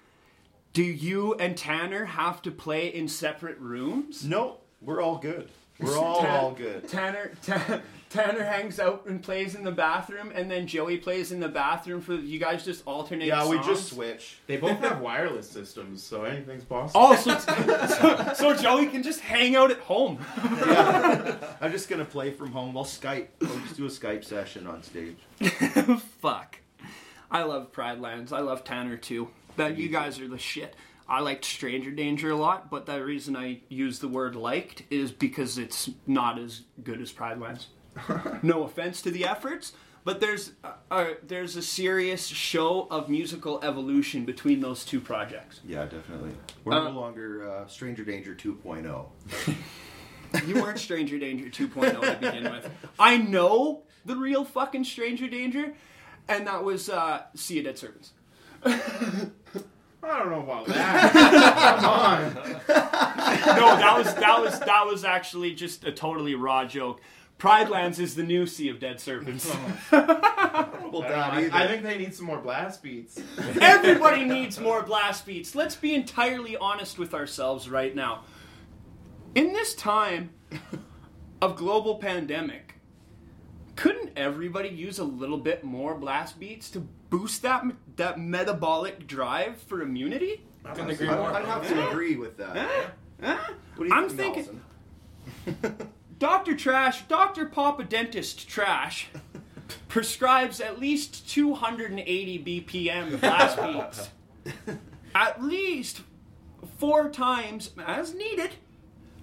[0.74, 4.26] Do you and Tanner have to play in separate rooms?
[4.26, 5.52] No, we're all good.
[5.80, 6.86] We're all Tan- all good.
[6.90, 7.80] Tanner Ta-
[8.10, 12.02] Tanner hangs out and plays in the bathroom, and then Joey plays in the bathroom.
[12.02, 13.28] For you guys just alternate.
[13.28, 14.40] Yeah, we just switch.
[14.48, 17.02] They both have wireless systems, so anything's possible.
[17.02, 20.18] Oh, so, so, so Joey can just hang out at home.
[20.38, 22.76] I'm just gonna play from home.
[22.76, 23.28] I'll Skype.
[23.44, 25.18] I'll just do a Skype session on stage.
[26.22, 26.58] Fuck.
[27.30, 28.34] I love Pride Lands.
[28.34, 29.30] I love Tanner too.
[29.58, 30.76] That you guys are the shit.
[31.08, 35.12] I liked Stranger Danger a lot, but the reason I use the word liked is
[35.12, 37.68] because it's not as good as Pride Lands.
[38.44, 39.74] no offense to the efforts,
[40.04, 45.60] but there's uh, uh, there's a serious show of musical evolution between those two projects.
[45.66, 46.32] Yeah, definitely.
[46.64, 48.50] We're Uh, no longer uh, Stranger Danger oh.
[48.64, 49.56] 2.0.
[50.46, 52.70] You weren't Stranger Danger 2.0 to begin with.
[53.00, 55.74] I know the real fucking Stranger Danger,
[56.28, 58.14] and that was uh, Sea of Dead Serpents.
[58.64, 61.12] I don't know about that.
[61.80, 62.34] Come on.
[63.58, 67.02] no, that was that was that was actually just a totally raw joke.
[67.40, 69.50] Pride Lands is the new Sea of Dead Serpents.
[69.92, 70.76] Oh.
[70.92, 71.54] Well, I, don't I- either.
[71.54, 73.22] I think they need some more blast beats.
[73.62, 75.54] Everybody needs more blast beats.
[75.54, 78.24] Let's be entirely honest with ourselves right now.
[79.36, 80.32] In this time
[81.44, 82.74] of global pandemic,
[83.76, 87.64] couldn't everybody use a little bit more blast beats to boost that
[87.98, 90.44] that metabolic drive for immunity?
[90.74, 91.32] Couldn't agree I- more.
[91.32, 92.58] I'd have to agree with that.
[92.58, 92.84] Huh?
[93.22, 93.54] Huh?
[93.76, 94.62] What do you I'm think, thinking-
[95.46, 95.90] Nelson?
[96.20, 96.54] Dr.
[96.56, 97.46] Trash, Dr.
[97.46, 99.08] Papa Dentist Trash
[99.88, 103.58] prescribes at least 280 BPM blast
[104.46, 104.70] beats.
[105.16, 106.02] At least
[106.78, 108.52] four times as needed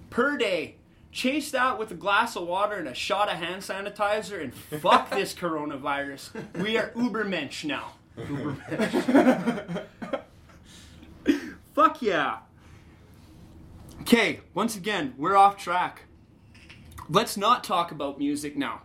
[0.09, 0.75] per day.
[1.11, 5.09] Chase that with a glass of water and a shot of hand sanitizer and fuck
[5.11, 6.29] this coronavirus.
[6.61, 7.93] We are Ubermensch now.
[11.73, 12.39] fuck yeah.
[14.01, 16.03] Okay, once again, we're off track.
[17.09, 18.81] Let's not talk about music now.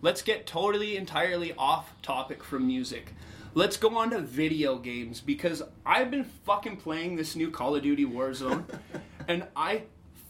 [0.00, 3.12] Let's get totally, entirely off topic from music.
[3.54, 7.82] Let's go on to video games because I've been fucking playing this new Call of
[7.82, 8.66] Duty Warzone
[9.28, 9.82] and I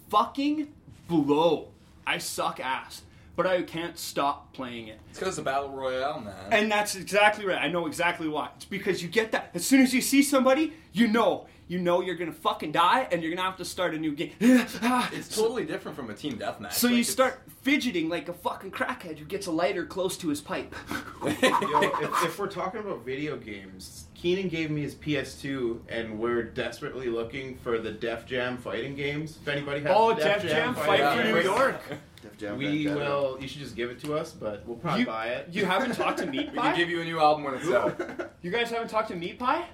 [0.08, 0.72] fucking
[1.08, 1.68] blow.
[2.06, 3.02] I suck ass,
[3.36, 4.98] but I can't stop playing it.
[5.10, 6.34] It's because of Battle Royale, man.
[6.50, 7.58] And that's exactly right.
[7.62, 8.48] I know exactly why.
[8.56, 9.50] It's because you get that.
[9.54, 11.46] As soon as you see somebody, you know.
[11.68, 14.30] You know you're gonna fucking die and you're gonna have to start a new game.
[14.40, 16.74] it's totally different from a team deathmatch.
[16.74, 20.16] So Like, you it's- start fidgeting like a fucking crackhead who gets a lighter close
[20.18, 20.72] to his pipe.
[21.24, 26.42] Yo, if, if we're talking about video games, Keenan gave me his PS2, and we're
[26.42, 29.38] desperately looking for the Def Jam fighting games.
[29.40, 31.22] If anybody has oh, the Def Jam, fight yeah, for.
[31.22, 31.80] New York.
[32.22, 33.08] Def Jam we Vendetta.
[33.08, 33.38] will.
[33.40, 35.50] You should just give it to us, but we'll probably You, buy it.
[35.52, 36.54] you haven't talked to Meat Pie.
[36.54, 38.32] We can give you a new album when it's out.
[38.42, 39.64] You guys haven't talked to Meat Pie?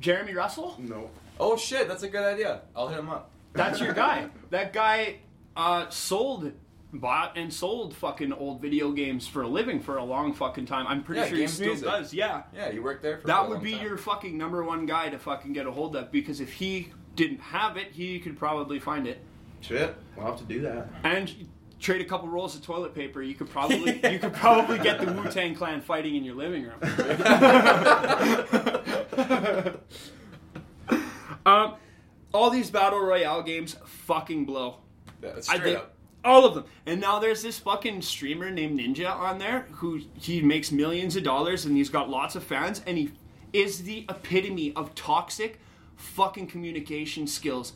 [0.00, 0.76] Jeremy Russell?
[0.78, 1.08] no.
[1.40, 2.60] Oh shit, that's a good idea.
[2.76, 3.30] I'll hit him up.
[3.54, 4.28] That's your guy.
[4.50, 5.20] That guy
[5.56, 6.52] uh, sold,
[7.00, 10.86] bought and sold fucking old video games for a living for a long fucking time.
[10.86, 11.84] I'm pretty Yeah, sure he still Music.
[11.86, 12.14] does.
[12.14, 12.42] Yeah.
[12.54, 13.82] Yeah, you worked there for a That would be time.
[13.84, 17.40] your fucking number one guy to fucking get a hold of because if he didn't
[17.40, 19.18] have it, he could probably find it.
[19.60, 20.88] Shit, we'll have to do that.
[21.04, 21.32] and
[21.80, 25.12] trade a couple rolls of toilet paper, you could probably you could probably get the
[25.12, 26.80] Wu Tang Clan fighting in your living room.
[31.46, 31.74] um,
[32.32, 34.78] all these battle royale games fucking blow.
[35.22, 35.93] Yeah, I up.
[36.24, 40.40] All of them, and now there's this fucking streamer named Ninja on there who he
[40.40, 43.12] makes millions of dollars and he's got lots of fans and he
[43.52, 45.60] is the epitome of toxic
[45.96, 47.74] fucking communication skills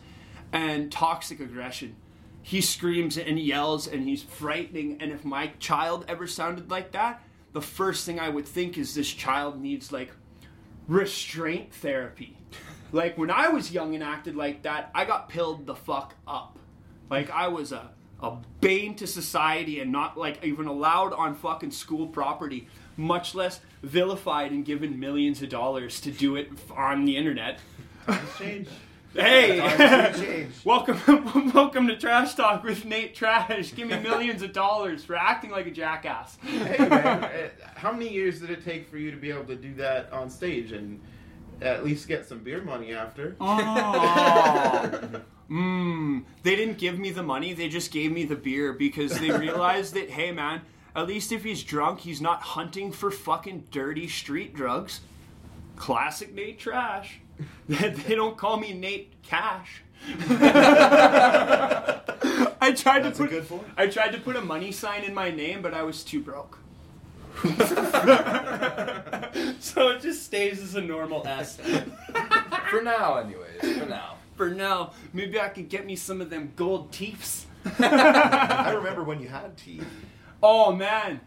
[0.52, 1.94] and toxic aggression.
[2.42, 5.00] He screams and yells and he's frightening.
[5.00, 8.94] And if my child ever sounded like that, the first thing I would think is
[8.94, 10.10] this child needs like
[10.86, 12.36] restraint therapy.
[12.90, 16.58] Like when I was young and acted like that, I got pilled the fuck up.
[17.10, 21.70] Like I was a a bane to society and not like even allowed on fucking
[21.70, 27.16] school property, much less vilified and given millions of dollars to do it on the
[27.16, 27.60] internet.
[28.38, 28.68] Change.
[29.14, 30.54] Hey, Times do change.
[30.64, 33.74] welcome, welcome to Trash Talk with Nate Trash.
[33.74, 36.36] Give me millions of dollars for acting like a jackass.
[36.42, 39.56] hey man, uh, how many years did it take for you to be able to
[39.56, 41.00] do that on stage and
[41.62, 43.36] at least get some beer money after?
[43.40, 45.22] Oh.
[45.50, 46.24] Mmm.
[46.42, 49.94] They didn't give me the money, they just gave me the beer because they realized
[49.94, 50.62] that, hey man,
[50.94, 55.00] at least if he's drunk, he's not hunting for fucking dirty street drugs.
[55.76, 57.20] Classic Nate Trash.
[57.68, 59.82] they don't call me Nate Cash.
[62.60, 63.64] I tried That's to a good point.
[63.76, 66.58] I tried to put a money sign in my name, but I was too broke.
[69.60, 71.56] so it just stays as a normal S.
[72.70, 73.78] For now, anyways.
[73.78, 74.17] For now.
[74.38, 77.46] For now, maybe I could get me some of them gold teeths.
[77.80, 79.84] I remember when you had teeth.
[80.40, 81.20] Oh man,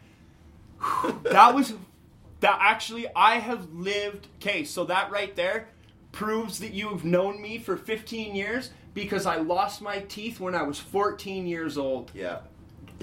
[1.23, 1.73] that was
[2.39, 2.57] that.
[2.61, 4.29] Actually, I have lived.
[4.37, 5.67] Okay, so that right there
[6.13, 10.55] proves that you have known me for 15 years because I lost my teeth when
[10.55, 12.11] I was 14 years old.
[12.13, 12.39] Yeah.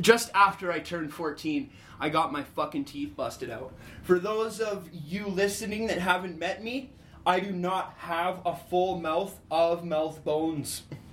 [0.00, 1.68] Just after I turned 14,
[2.00, 3.74] I got my fucking teeth busted out.
[4.04, 6.92] For those of you listening that haven't met me,
[7.28, 10.84] I do not have a full mouth of mouth bones.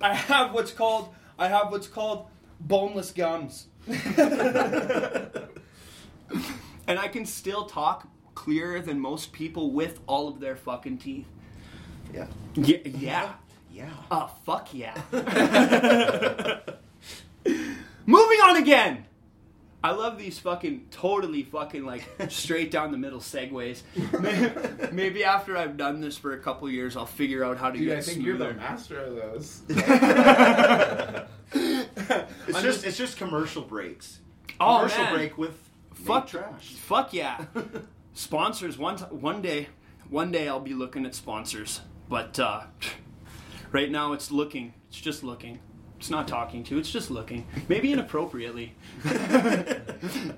[0.00, 2.28] I have what's called I have what's called
[2.60, 3.66] boneless gums.
[3.88, 3.98] and
[6.86, 8.06] I can still talk
[8.36, 11.26] clearer than most people with all of their fucking teeth.
[12.14, 12.28] Yeah.
[12.54, 13.32] Yeah, yeah.
[13.72, 13.90] Yeah.
[14.12, 14.94] Uh, fuck yeah.
[18.06, 19.05] Moving on again.
[19.84, 23.82] I love these fucking totally fucking like straight down the middle segues.
[24.20, 27.78] Maybe, maybe after I've done this for a couple years, I'll figure out how to
[27.78, 29.62] Dude, get I think you're the master of those.
[32.48, 34.20] It's just it's just commercial breaks.
[34.60, 35.14] Oh, commercial man.
[35.14, 35.56] break with
[35.94, 36.72] Fuck trash.
[36.72, 37.44] Fuck yeah.
[38.14, 38.78] sponsors.
[38.78, 39.68] One t- one day,
[40.10, 41.80] one day I'll be looking at sponsors.
[42.08, 42.64] But uh,
[43.72, 44.74] right now it's looking.
[44.88, 45.60] It's just looking.
[46.06, 46.78] It's not talking to.
[46.78, 47.44] It's just looking.
[47.68, 48.76] Maybe inappropriately.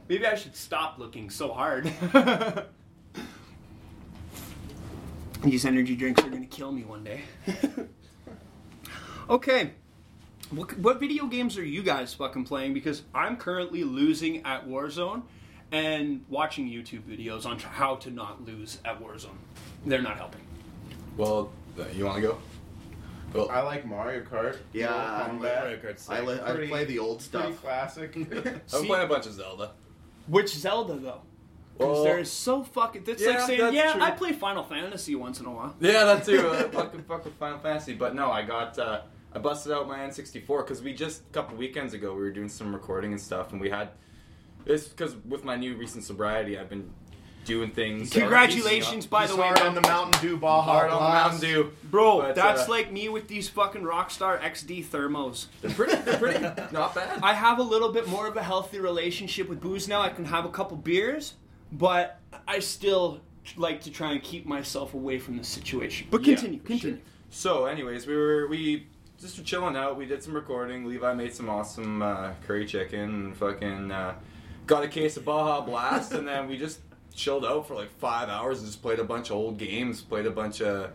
[0.09, 1.93] Maybe I should stop looking so hard.
[5.45, 7.21] These energy drinks are gonna kill me one day.
[9.29, 9.73] okay.
[10.49, 12.73] What, what video games are you guys fucking playing?
[12.73, 15.21] Because I'm currently losing at Warzone
[15.71, 19.37] and watching YouTube videos on how to not lose at Warzone.
[19.85, 20.41] They're not helping.
[21.19, 22.39] Well, uh, you want to go?
[23.33, 24.57] Well, I like Mario Kart.
[24.73, 25.61] Yeah, I'm Kombat.
[25.61, 26.15] Mario Kart's sick.
[26.17, 27.63] I, li- I Pretty- play the old Pretty stuff.
[27.63, 28.17] classic.
[28.17, 29.73] I'm See- playing a bunch of Zelda.
[30.27, 31.21] Which Zelda though?
[31.77, 33.05] Because Well- they're so fucking.
[33.05, 34.03] That's Yeah, like saying, that's yeah, true.
[34.03, 35.75] I play Final Fantasy once in a while.
[35.81, 36.39] Yeah, that too.
[36.49, 37.95] Uh, fucking fuck with Final Fantasy.
[37.95, 41.57] But no, I got uh, I busted out my N64 because we just a couple
[41.57, 43.91] weekends ago we were doing some recording and stuff, and we had
[44.67, 46.91] it's because with my new recent sobriety, I've been
[47.49, 48.11] doing things.
[48.11, 50.63] Congratulations, by the way, Hard on the Mountain Dew ball.
[50.63, 52.21] hard on the Mountain Dew, bro.
[52.21, 55.49] But, that's uh, like me with these fucking Rockstar XD thermos.
[55.63, 55.97] They're pretty.
[55.97, 56.41] They're pretty.
[56.73, 57.21] Not bad.
[57.23, 60.03] I have a little bit more of a healthy relationship with booze now.
[60.03, 61.35] I can have a couple beers,
[61.73, 63.21] but I still
[63.57, 66.07] like to try and keep myself away from this situation.
[66.11, 66.97] But continue, for continue.
[66.97, 67.05] sure.
[67.31, 68.87] So, anyways, we were we
[69.19, 69.97] just were chilling out.
[69.97, 70.85] We did some recording.
[70.85, 74.15] Levi made some awesome uh, curry chicken and fucking uh,
[74.67, 76.81] got a case of Baja Blast, and then we just
[77.19, 80.01] chilled out for like five hours and just played a bunch of old games.
[80.01, 80.93] Played a bunch of.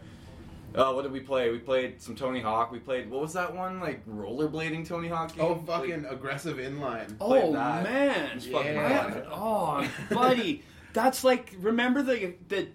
[0.75, 1.51] Uh, what did we play?
[1.51, 2.71] We played some Tony Hawk.
[2.71, 5.45] We played what was that one like rollerblading Tony Hawk game?
[5.45, 7.15] oh, Like- fucking aggressive inline.
[7.21, 7.83] Oh that.
[7.83, 9.21] man, Yeah.
[9.31, 12.67] oh buddy, that's like remember the the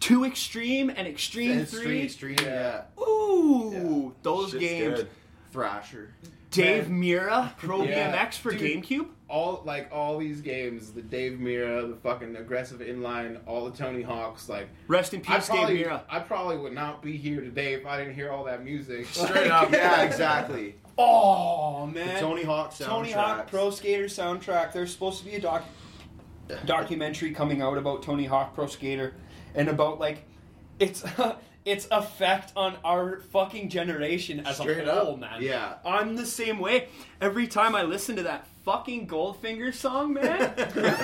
[0.00, 2.02] two extreme and extreme And three.
[2.04, 2.82] Extreme, Extreme, yeah.
[2.98, 4.94] Ooh, those Shit's games.
[5.00, 5.08] good.
[5.52, 6.14] Thrasher.
[6.50, 7.02] Dave Man.
[7.02, 8.12] Mirra Pro Yeah.
[8.16, 8.84] BMX for Dude.
[8.84, 9.08] GameCube.
[9.34, 14.00] All like all these games, the Dave Mirra, the fucking aggressive inline, all the Tony
[14.02, 16.02] Hawks, like Rest in I peace, Dave Mirra.
[16.08, 19.06] I probably would not be here today if I didn't hear all that music.
[19.06, 19.70] Straight up.
[19.72, 20.76] Yeah, exactly.
[20.96, 22.86] Oh The man, Tony Hawk soundtrack.
[22.86, 24.72] Tony Hawk Pro Skater soundtrack.
[24.72, 25.64] There's supposed to be a doc
[26.64, 29.14] documentary coming out about Tony Hawk Pro Skater
[29.56, 30.24] and about like
[30.78, 31.02] its
[31.64, 35.18] its effect on our fucking generation as Straight a whole, up.
[35.20, 35.42] man.
[35.42, 35.74] Yeah.
[35.84, 36.88] I'm the same way.
[37.20, 40.54] Every time I listen to that fucking Goldfinger song, man,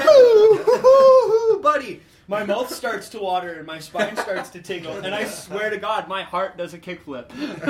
[0.08, 5.24] Ooh, buddy, my mouth starts to water and my spine starts to tingle, and I
[5.24, 7.28] swear to God, my heart does a kickflip.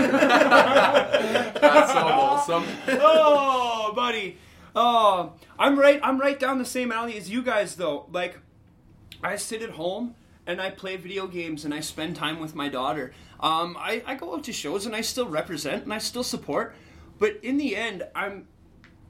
[1.61, 2.64] That's so wholesome.
[2.88, 4.38] oh, buddy.
[4.76, 5.98] Oh, I'm right.
[6.03, 8.07] I'm right down the same alley as you guys, though.
[8.12, 8.38] Like,
[9.22, 10.14] I sit at home
[10.46, 13.12] and I play video games and I spend time with my daughter.
[13.40, 16.76] Um, I, I go out to shows and I still represent and I still support.
[17.18, 18.46] But in the end, I'm.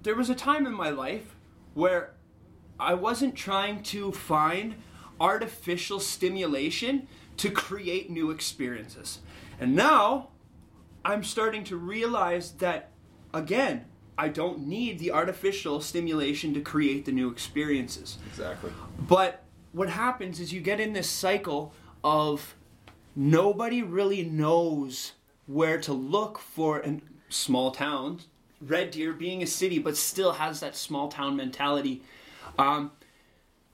[0.02, 1.36] There was a time in my life
[1.74, 2.14] where
[2.78, 4.76] I wasn't trying to find
[5.20, 9.18] artificial stimulation to create new experiences.
[9.60, 10.30] And now
[11.04, 12.90] I'm starting to realize that,
[13.34, 13.84] again,
[14.16, 18.18] I don't need the artificial stimulation to create the new experiences.
[18.26, 18.70] Exactly.
[18.98, 19.42] But
[19.72, 22.54] what happens is you get in this cycle of
[23.14, 25.12] nobody really knows
[25.46, 28.20] where to look for a small town.
[28.60, 32.02] Red Deer being a city, but still has that small town mentality.
[32.58, 32.92] Um,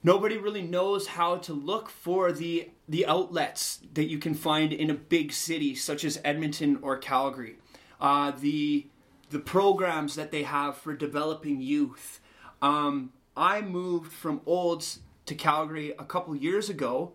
[0.03, 4.89] nobody really knows how to look for the the outlets that you can find in
[4.89, 7.57] a big city such as Edmonton or Calgary.
[7.99, 8.87] Uh, the
[9.29, 12.21] the programs that they have for developing youth.
[12.61, 17.13] Um, I moved from Olds to Calgary a couple years ago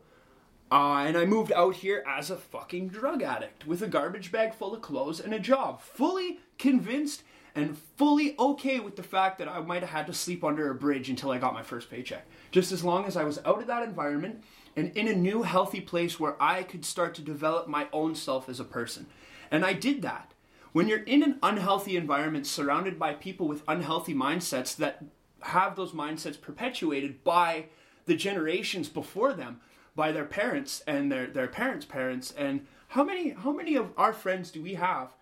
[0.71, 4.55] Uh, and I moved out here as a fucking drug addict with a garbage bag
[4.55, 7.23] full of clothes and a job, fully convinced
[7.55, 10.75] and fully okay with the fact that I might have had to sleep under a
[10.75, 12.27] bridge until I got my first paycheck.
[12.51, 14.43] Just as long as I was out of that environment
[14.77, 18.49] and in a new healthy place where I could start to develop my own self
[18.49, 19.07] as a person.
[19.51, 20.33] And I did that.
[20.73, 25.05] When you're in an unhealthy environment surrounded by people with unhealthy mindsets that
[25.43, 27.67] have those mindsets perpetuated by
[28.07, 29.61] the generations before them,
[29.95, 34.13] by their parents and their, their parents' parents, and how many how many of our
[34.13, 35.15] friends do we have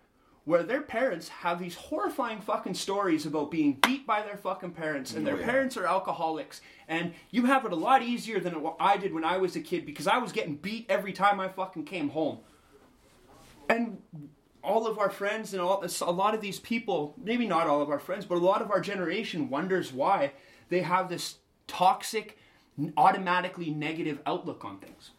[0.45, 5.13] where their parents have these horrifying fucking stories about being beat by their fucking parents
[5.13, 5.45] and their Oh, yeah.
[5.45, 9.23] parents are alcoholics and you have it a lot easier than what I did when
[9.23, 12.39] I was a kid because I was getting beat every time I fucking came home.
[13.69, 14.01] And
[14.63, 17.89] all of our friends and all, a lot of these people, maybe not all of
[17.89, 20.33] our friends, but a lot of our generation wonders why
[20.69, 21.35] they have this
[21.67, 22.37] toxic,
[22.97, 25.11] automatically negative outlook on things.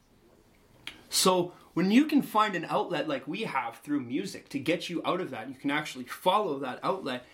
[1.13, 5.03] So when you can find an outlet like we have through music to get you
[5.05, 7.27] out of that, you can actually follow that outlet.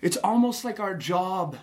[0.00, 1.56] It's almost like our job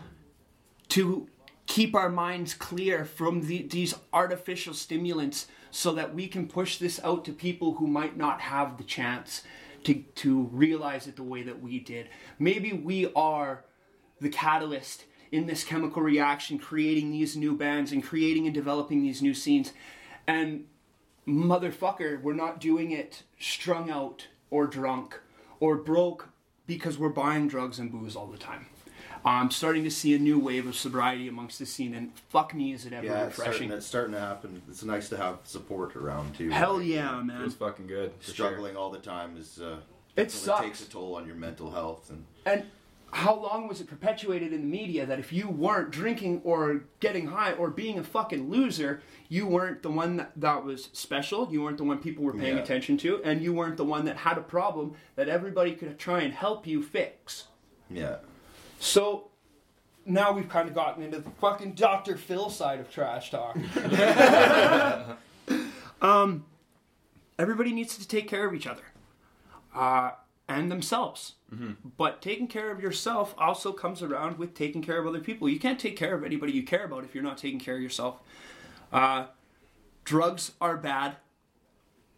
[0.90, 1.30] to
[1.66, 7.00] keep our minds clear from the, these artificial stimulants so that we can push this
[7.06, 9.44] out to people who might not have the chance
[9.86, 12.10] to, to realize it the way that we did.
[12.38, 13.64] Maybe we are
[14.20, 19.22] the catalyst in this chemical reaction, creating these new bands and creating and developing these
[19.22, 19.72] new scenes.
[20.28, 20.66] And
[21.28, 25.20] motherfucker, we're not doing it strung out or drunk
[25.60, 26.30] or broke
[26.68, 28.68] because we're buying drugs and booze all the time.
[29.26, 32.74] I'm starting to see a new wave of sobriety amongst the scene, and fuck me,
[32.74, 33.72] is it ever Yeah, it's starting, refreshing.
[33.72, 34.62] it's starting to happen.
[34.68, 36.50] It's nice to have support around too.
[36.50, 37.42] Hell Like, yeah, man.
[37.44, 38.12] It's fucking good.
[38.20, 38.34] for sure.
[38.34, 39.78] Struggling all the time is uh,
[40.18, 40.62] It sucks.
[40.62, 42.66] takes a toll on your mental health and And
[43.14, 47.28] how long was it perpetuated in the media that if you weren't drinking or getting
[47.28, 51.62] high or being a fucking loser, you weren't the one that, that was special, you
[51.62, 52.64] weren't the one people were paying Yeah.
[52.64, 56.22] attention to, and you weren't the one that had a problem that everybody could try
[56.22, 57.46] and help you fix.
[57.90, 58.18] yeah.
[58.80, 59.30] So
[60.06, 62.18] now we've kind of gotten into the fucking Dr.
[62.18, 63.56] Phil side of trash talk.
[66.02, 66.46] um,
[67.40, 68.84] everybody needs to take care of each other
[69.76, 70.12] uh,
[70.48, 71.34] and themselves.
[71.98, 75.48] But taking care of yourself also comes around with taking care of other people.
[75.48, 77.82] You can't take care of anybody you care about if you're not taking care of
[77.82, 78.20] yourself.
[78.92, 79.28] Uh,
[80.04, 81.18] drugs are bad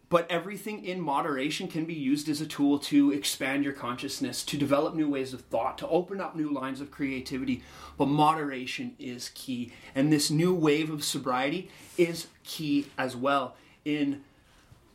[0.08, 4.56] but everything in moderation can be used as a tool to expand your consciousness, to
[4.56, 7.62] develop new ways of thought, to open up new lines of creativity.
[7.98, 9.72] But moderation is key.
[9.96, 14.22] And this new wave of sobriety is key as well in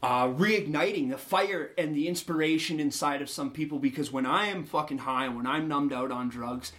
[0.03, 3.79] uh, reigniting the fire and the inspiration inside of some people.
[3.79, 6.71] Because when I am fucking high and when I'm numbed out on drugs,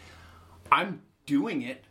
[0.71, 1.85] I'm doing it,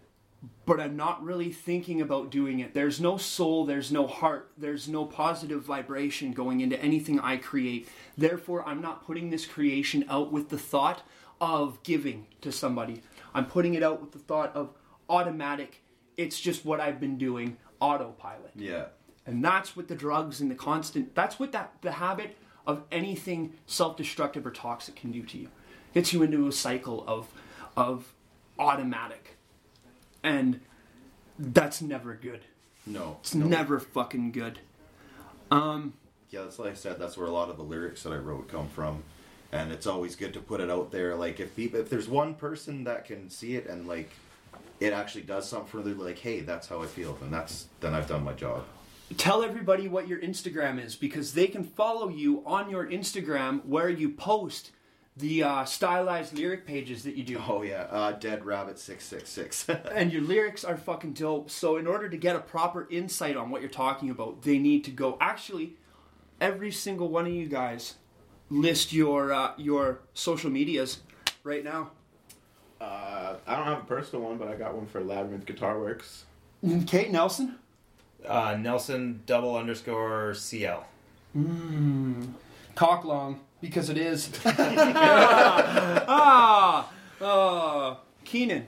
[0.66, 2.74] but I'm not really thinking about doing it.
[2.74, 7.88] There's no soul, there's no heart, there's no positive vibration going into anything I create.
[8.18, 11.04] Therefore, I'm not putting this creation out with the thought
[11.40, 13.02] of giving to somebody.
[13.34, 14.74] I'm putting it out with the thought of
[15.10, 15.84] automatic,
[16.18, 18.52] it's just what I've been doing, autopilot.
[18.56, 18.86] Yeah.
[19.32, 22.36] And that's what the drugs and the constant that's what that the habit
[22.68, 25.48] of anything self-destructive or toxic can do to you.
[25.94, 27.30] Gets you into a cycle of
[27.78, 28.14] of
[28.60, 29.38] automatic.
[30.22, 30.60] And
[31.40, 32.42] that's never good.
[32.86, 33.18] No.
[33.22, 33.48] It's no.
[33.48, 34.60] never fucking good.
[35.50, 35.94] Um
[36.30, 37.00] Yeah, that's like I said.
[37.00, 39.04] That's where a lot of the lyrics that I wrote come from,
[39.54, 41.16] and it's always good to put it out there.
[41.16, 44.12] Like if people, if there's one person that can see it and like
[44.82, 47.94] it actually does something for them, like, hey, that's how I feel, then that's then
[47.94, 48.66] I've done my job.
[49.18, 53.90] Tell everybody what your Instagram is because they can follow you on your Instagram where
[53.90, 54.72] you post
[55.18, 57.42] the uh, stylized lyric pages that you do.
[57.48, 59.68] Oh yeah, uh, Dead Rabbit six six six.
[59.92, 61.50] and your lyrics are fucking dope.
[61.50, 64.84] So in order to get a proper insight on what you're talking about, they need
[64.86, 65.18] to go.
[65.20, 65.76] Actually,
[66.40, 67.96] every single one of you guys
[68.50, 71.02] list your uh, your social medias
[71.44, 71.92] right now.
[72.80, 76.26] Uh, I don't have a personal one, but I got one for Labyrinth Guitar Works.
[76.88, 77.58] Kate Nelson.
[78.28, 80.86] Uh, Nelson double underscore CL.
[82.76, 84.30] Cock long because it is.
[86.08, 86.90] ah,
[87.22, 88.68] ah, Keenan.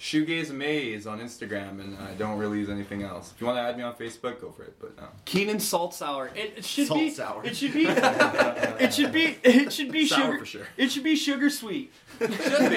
[0.00, 3.30] Shoegaze Maze on Instagram, and I don't really use anything else.
[3.32, 4.74] If you want to add me on Facebook, go for it.
[4.80, 5.04] But no.
[5.24, 6.32] Keenan salt sour.
[6.34, 7.10] It, it should Salt be.
[7.10, 7.44] sour.
[7.44, 7.86] It should be.
[7.86, 9.38] it should be.
[9.44, 10.38] It should be Sour sugar.
[10.40, 10.66] for sure.
[10.76, 11.92] It should be sugar sweet.
[12.18, 12.70] It should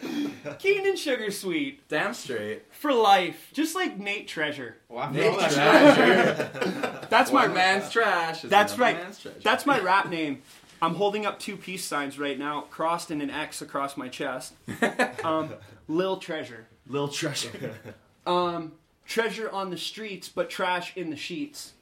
[0.00, 0.08] be.
[0.58, 2.62] Keenan sugar sweet Damn straight.
[2.72, 4.76] for life, just like Nate Treasure.
[4.88, 7.06] Well, after Nate all that Treasure.
[7.10, 8.44] That's my One man's trash.
[8.44, 9.02] Is That's another right.
[9.02, 9.40] Man's treasure.
[9.42, 10.42] That's my rap name.
[10.80, 14.54] I'm holding up two peace signs right now, crossed in an X across my chest.
[15.24, 15.50] Um,
[15.88, 16.66] Lil Treasure.
[16.88, 17.74] Lil treasure.
[18.26, 18.72] Um,
[19.04, 21.72] treasure on the streets, but trash in the sheets.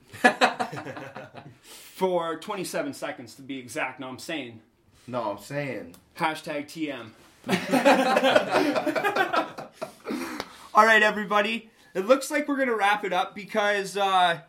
[1.62, 4.00] For 27 seconds to be exact.
[4.00, 4.60] No, I'm saying
[5.06, 5.94] No, I'm saying.
[6.18, 7.10] hashtag TM.
[10.74, 11.70] All right, everybody.
[11.94, 14.40] It looks like we're gonna wrap it up because uh,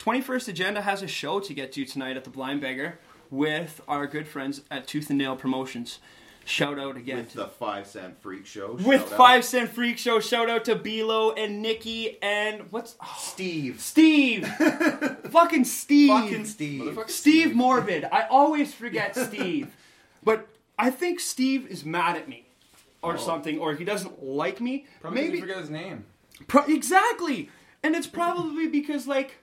[0.00, 2.98] 21st Agenda has a show to get to tonight at the Blind Beggar
[3.30, 6.00] with our good friends at Tooth and Nail Promotions.
[6.44, 8.72] Shout out again With to the five cent freak show.
[8.72, 9.08] with out.
[9.10, 10.18] Five Cent Freak Show.
[10.20, 13.80] Shout out to Bilo and Nikki and what's oh, Steve.
[13.80, 14.48] Steve,
[15.30, 16.98] fucking Steve, Fucking Steve.
[17.06, 18.08] Steve Morbid.
[18.10, 19.76] I always forget Steve,
[20.24, 20.48] but
[20.80, 22.46] I think Steve is mad at me
[23.02, 23.16] or oh.
[23.18, 24.86] something, or he doesn't like me.
[25.00, 26.06] Probably Maybe forget his name.
[26.48, 27.50] Pro- exactly,
[27.82, 29.36] and it's probably because like.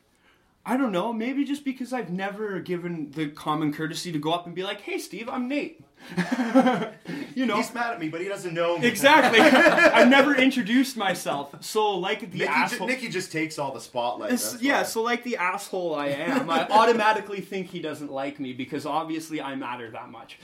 [0.70, 4.46] I don't know, maybe just because I've never given the common courtesy to go up
[4.46, 5.82] and be like, hey, Steve, I'm Nate.
[7.36, 7.58] you know?
[7.58, 8.88] He's mad at me, but he doesn't know me.
[8.88, 9.40] Exactly.
[9.42, 11.64] I've never introduced myself.
[11.64, 12.88] So, like the Nikki, ju- asshole.
[12.88, 14.40] Nikki just takes all the spotlight.
[14.62, 14.84] Yeah, why.
[14.84, 19.42] so like the asshole I am, I automatically think he doesn't like me because obviously
[19.42, 20.40] I matter that much.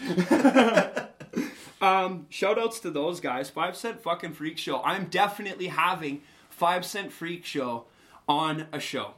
[1.81, 3.49] um, shout outs to those guys.
[3.49, 4.81] Five Cent fucking Freak Show.
[4.83, 7.85] I'm definitely having Five Cent Freak Show
[8.27, 9.13] on a show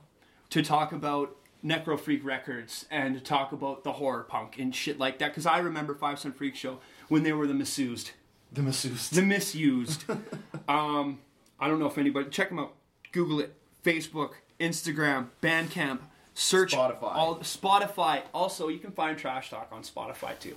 [0.50, 1.36] to talk about
[1.66, 5.30] Necro Freak Records and talk about the horror punk and shit like that.
[5.32, 8.12] Because I remember Five Cent Freak Show when they were the misused.
[8.54, 9.14] the misused.
[9.16, 10.06] The misused.
[10.68, 11.20] um,
[11.60, 12.74] I don't know if anybody check them out.
[13.12, 13.56] Google it.
[13.84, 16.00] Facebook, Instagram, Bandcamp.
[16.34, 17.16] Search Spotify.
[17.16, 18.22] all Spotify.
[18.34, 20.56] Also, you can find Trash Talk on Spotify too.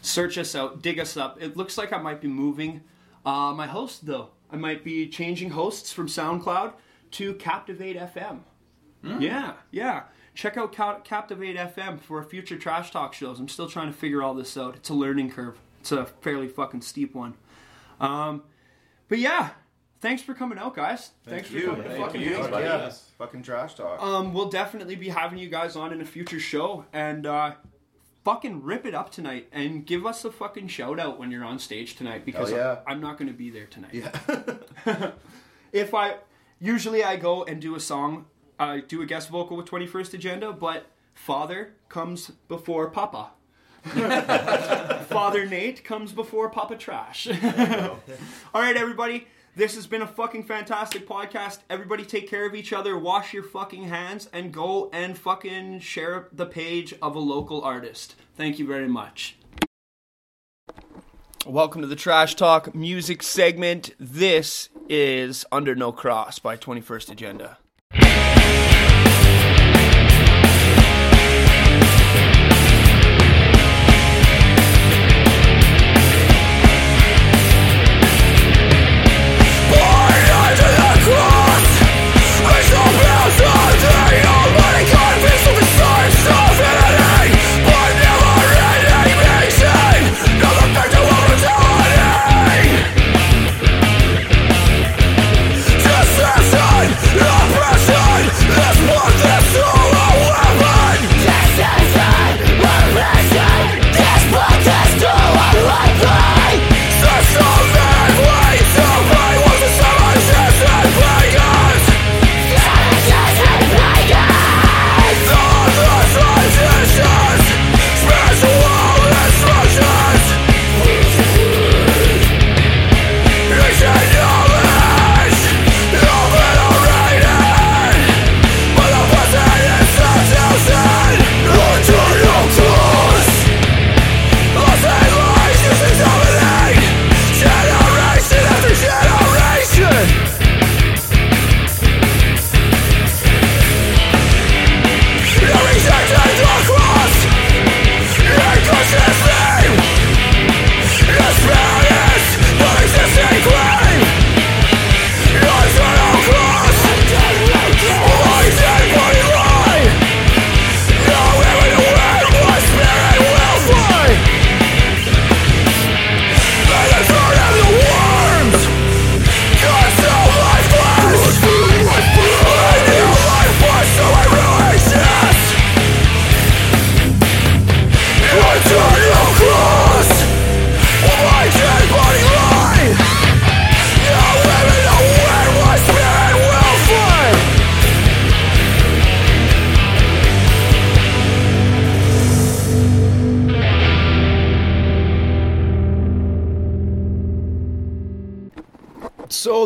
[0.00, 0.80] Search us out.
[0.82, 1.40] Dig us up.
[1.40, 2.80] It looks like I might be moving
[3.26, 4.30] uh, my host though.
[4.50, 6.72] I might be changing hosts from SoundCloud
[7.12, 8.40] to Captivate FM.
[9.02, 10.04] Yeah, yeah.
[10.38, 10.72] Check out
[11.04, 13.40] Captivate FM for future Trash Talk shows.
[13.40, 14.76] I'm still trying to figure all this out.
[14.76, 15.58] It's a learning curve.
[15.80, 17.34] It's a fairly fucking steep one.
[17.98, 18.44] Um,
[19.08, 19.50] but yeah,
[20.00, 21.10] thanks for coming out, guys.
[21.24, 21.62] thanks you.
[21.62, 21.88] for coming.
[21.88, 22.34] Thank fucking you.
[22.34, 22.46] Hanks.
[22.46, 22.64] Oh, buddy.
[22.66, 22.92] yeah.
[23.18, 24.00] Fucking trash talk.
[24.00, 27.54] Um, we'll definitely be having you guys on in a future show, and uh,
[28.24, 31.58] fucking rip it up tonight, and give us a fucking shout out when you're on
[31.58, 32.78] stage tonight because yeah.
[32.86, 33.90] I'm not going to be there tonight.
[33.92, 35.10] yeah.
[35.72, 36.18] if I
[36.60, 38.26] usually I go and do a song,
[38.58, 43.30] I do a guest vocal with 21st Agenda, but Father comes before Papa.
[45.08, 47.28] Father Nate comes before Papa Trash.
[48.54, 49.28] All right, everybody.
[49.54, 51.60] This has been a fucking fantastic podcast.
[51.70, 56.28] Everybody take care of each other, wash your fucking hands, and go and fucking share
[56.32, 58.16] the page of a local artist.
[58.36, 59.36] Thank you very much.
[61.46, 63.94] Welcome to the Trash Talk music segment.
[63.98, 67.58] This is Under No Cross by 21st Agenda.
[84.08, 85.57] So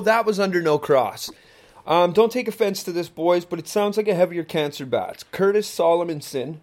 [0.03, 1.31] that was Under No Cross.
[1.87, 5.25] Um, don't take offense to this, boys, but it sounds like a heavier cancer bats.
[5.33, 6.59] Curtis Solomonson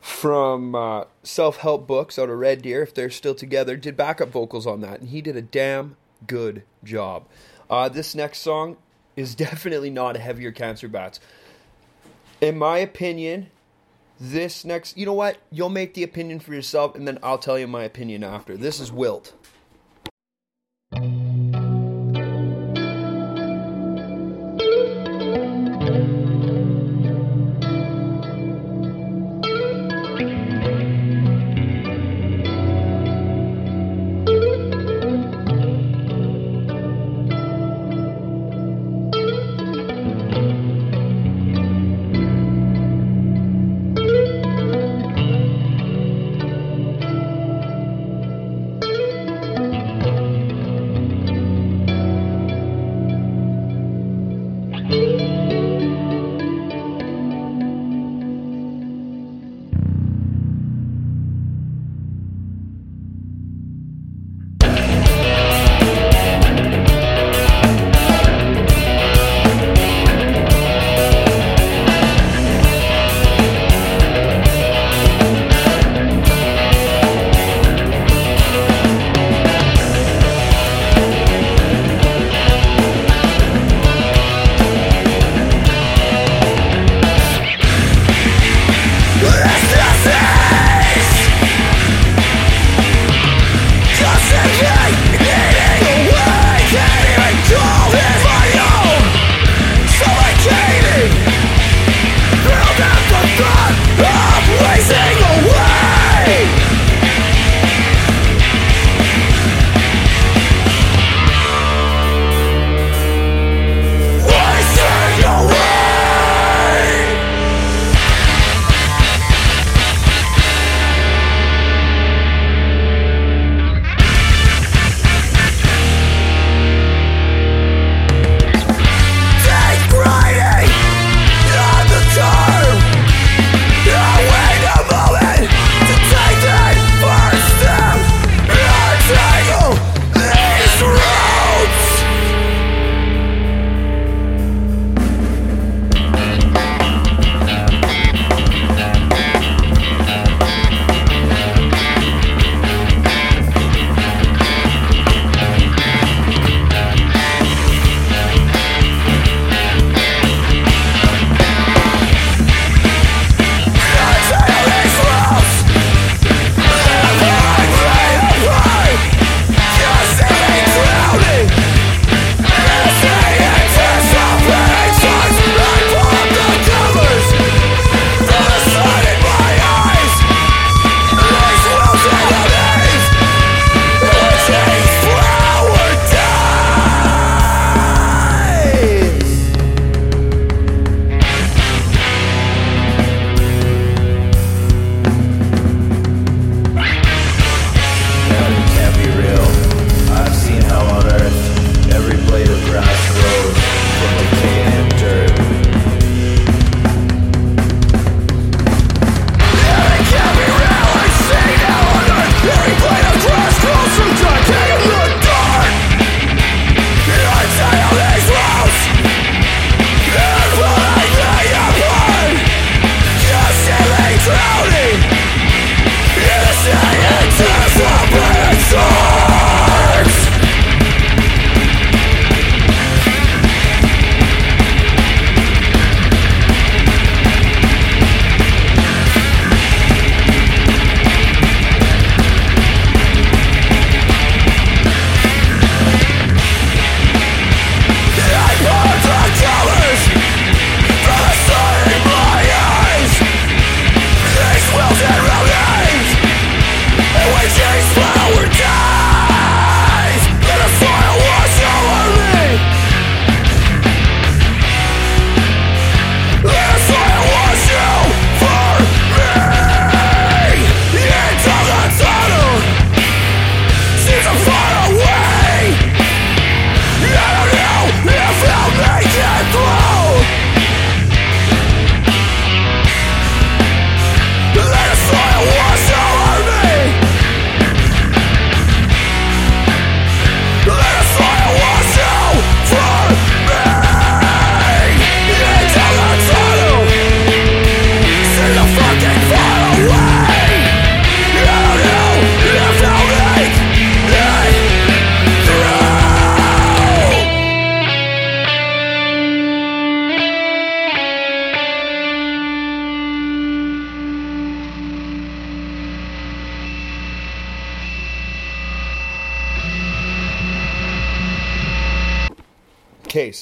[0.00, 4.30] from uh, Self Help Books out of Red Deer, if they're still together, did backup
[4.30, 5.96] vocals on that, and he did a damn
[6.26, 7.26] good job.
[7.68, 8.76] Uh, this next song
[9.16, 11.20] is definitely not a heavier cancer bats.
[12.40, 13.50] In my opinion,
[14.18, 15.38] this next, you know what?
[15.50, 18.56] You'll make the opinion for yourself, and then I'll tell you my opinion after.
[18.56, 19.34] This is Wilt.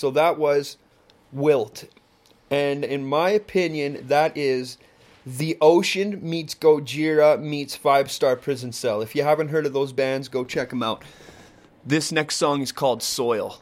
[0.08, 0.78] So that was
[1.32, 1.84] Wilt.
[2.50, 4.78] And in my opinion, that is
[5.26, 9.02] The Ocean meets Gojira meets Five Star Prison Cell.
[9.02, 11.04] If you haven't heard of those bands, go check them out.
[11.84, 13.60] This next song is called Soil.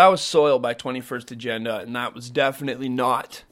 [0.00, 3.44] That was Soil by 21st Agenda, and that was definitely not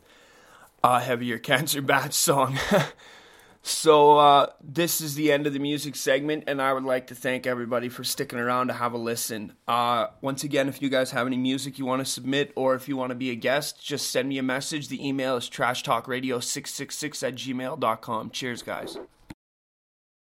[0.82, 2.58] a heavier Cancer Bats song.
[3.62, 7.14] so uh, this is the end of the music segment, and I would like to
[7.14, 9.52] thank everybody for sticking around to have a listen.
[9.68, 12.88] Uh, once again, if you guys have any music you want to submit, or if
[12.88, 14.88] you want to be a guest, just send me a message.
[14.88, 18.30] The email is trashtalkradio666 at gmail.com.
[18.30, 18.96] Cheers, guys.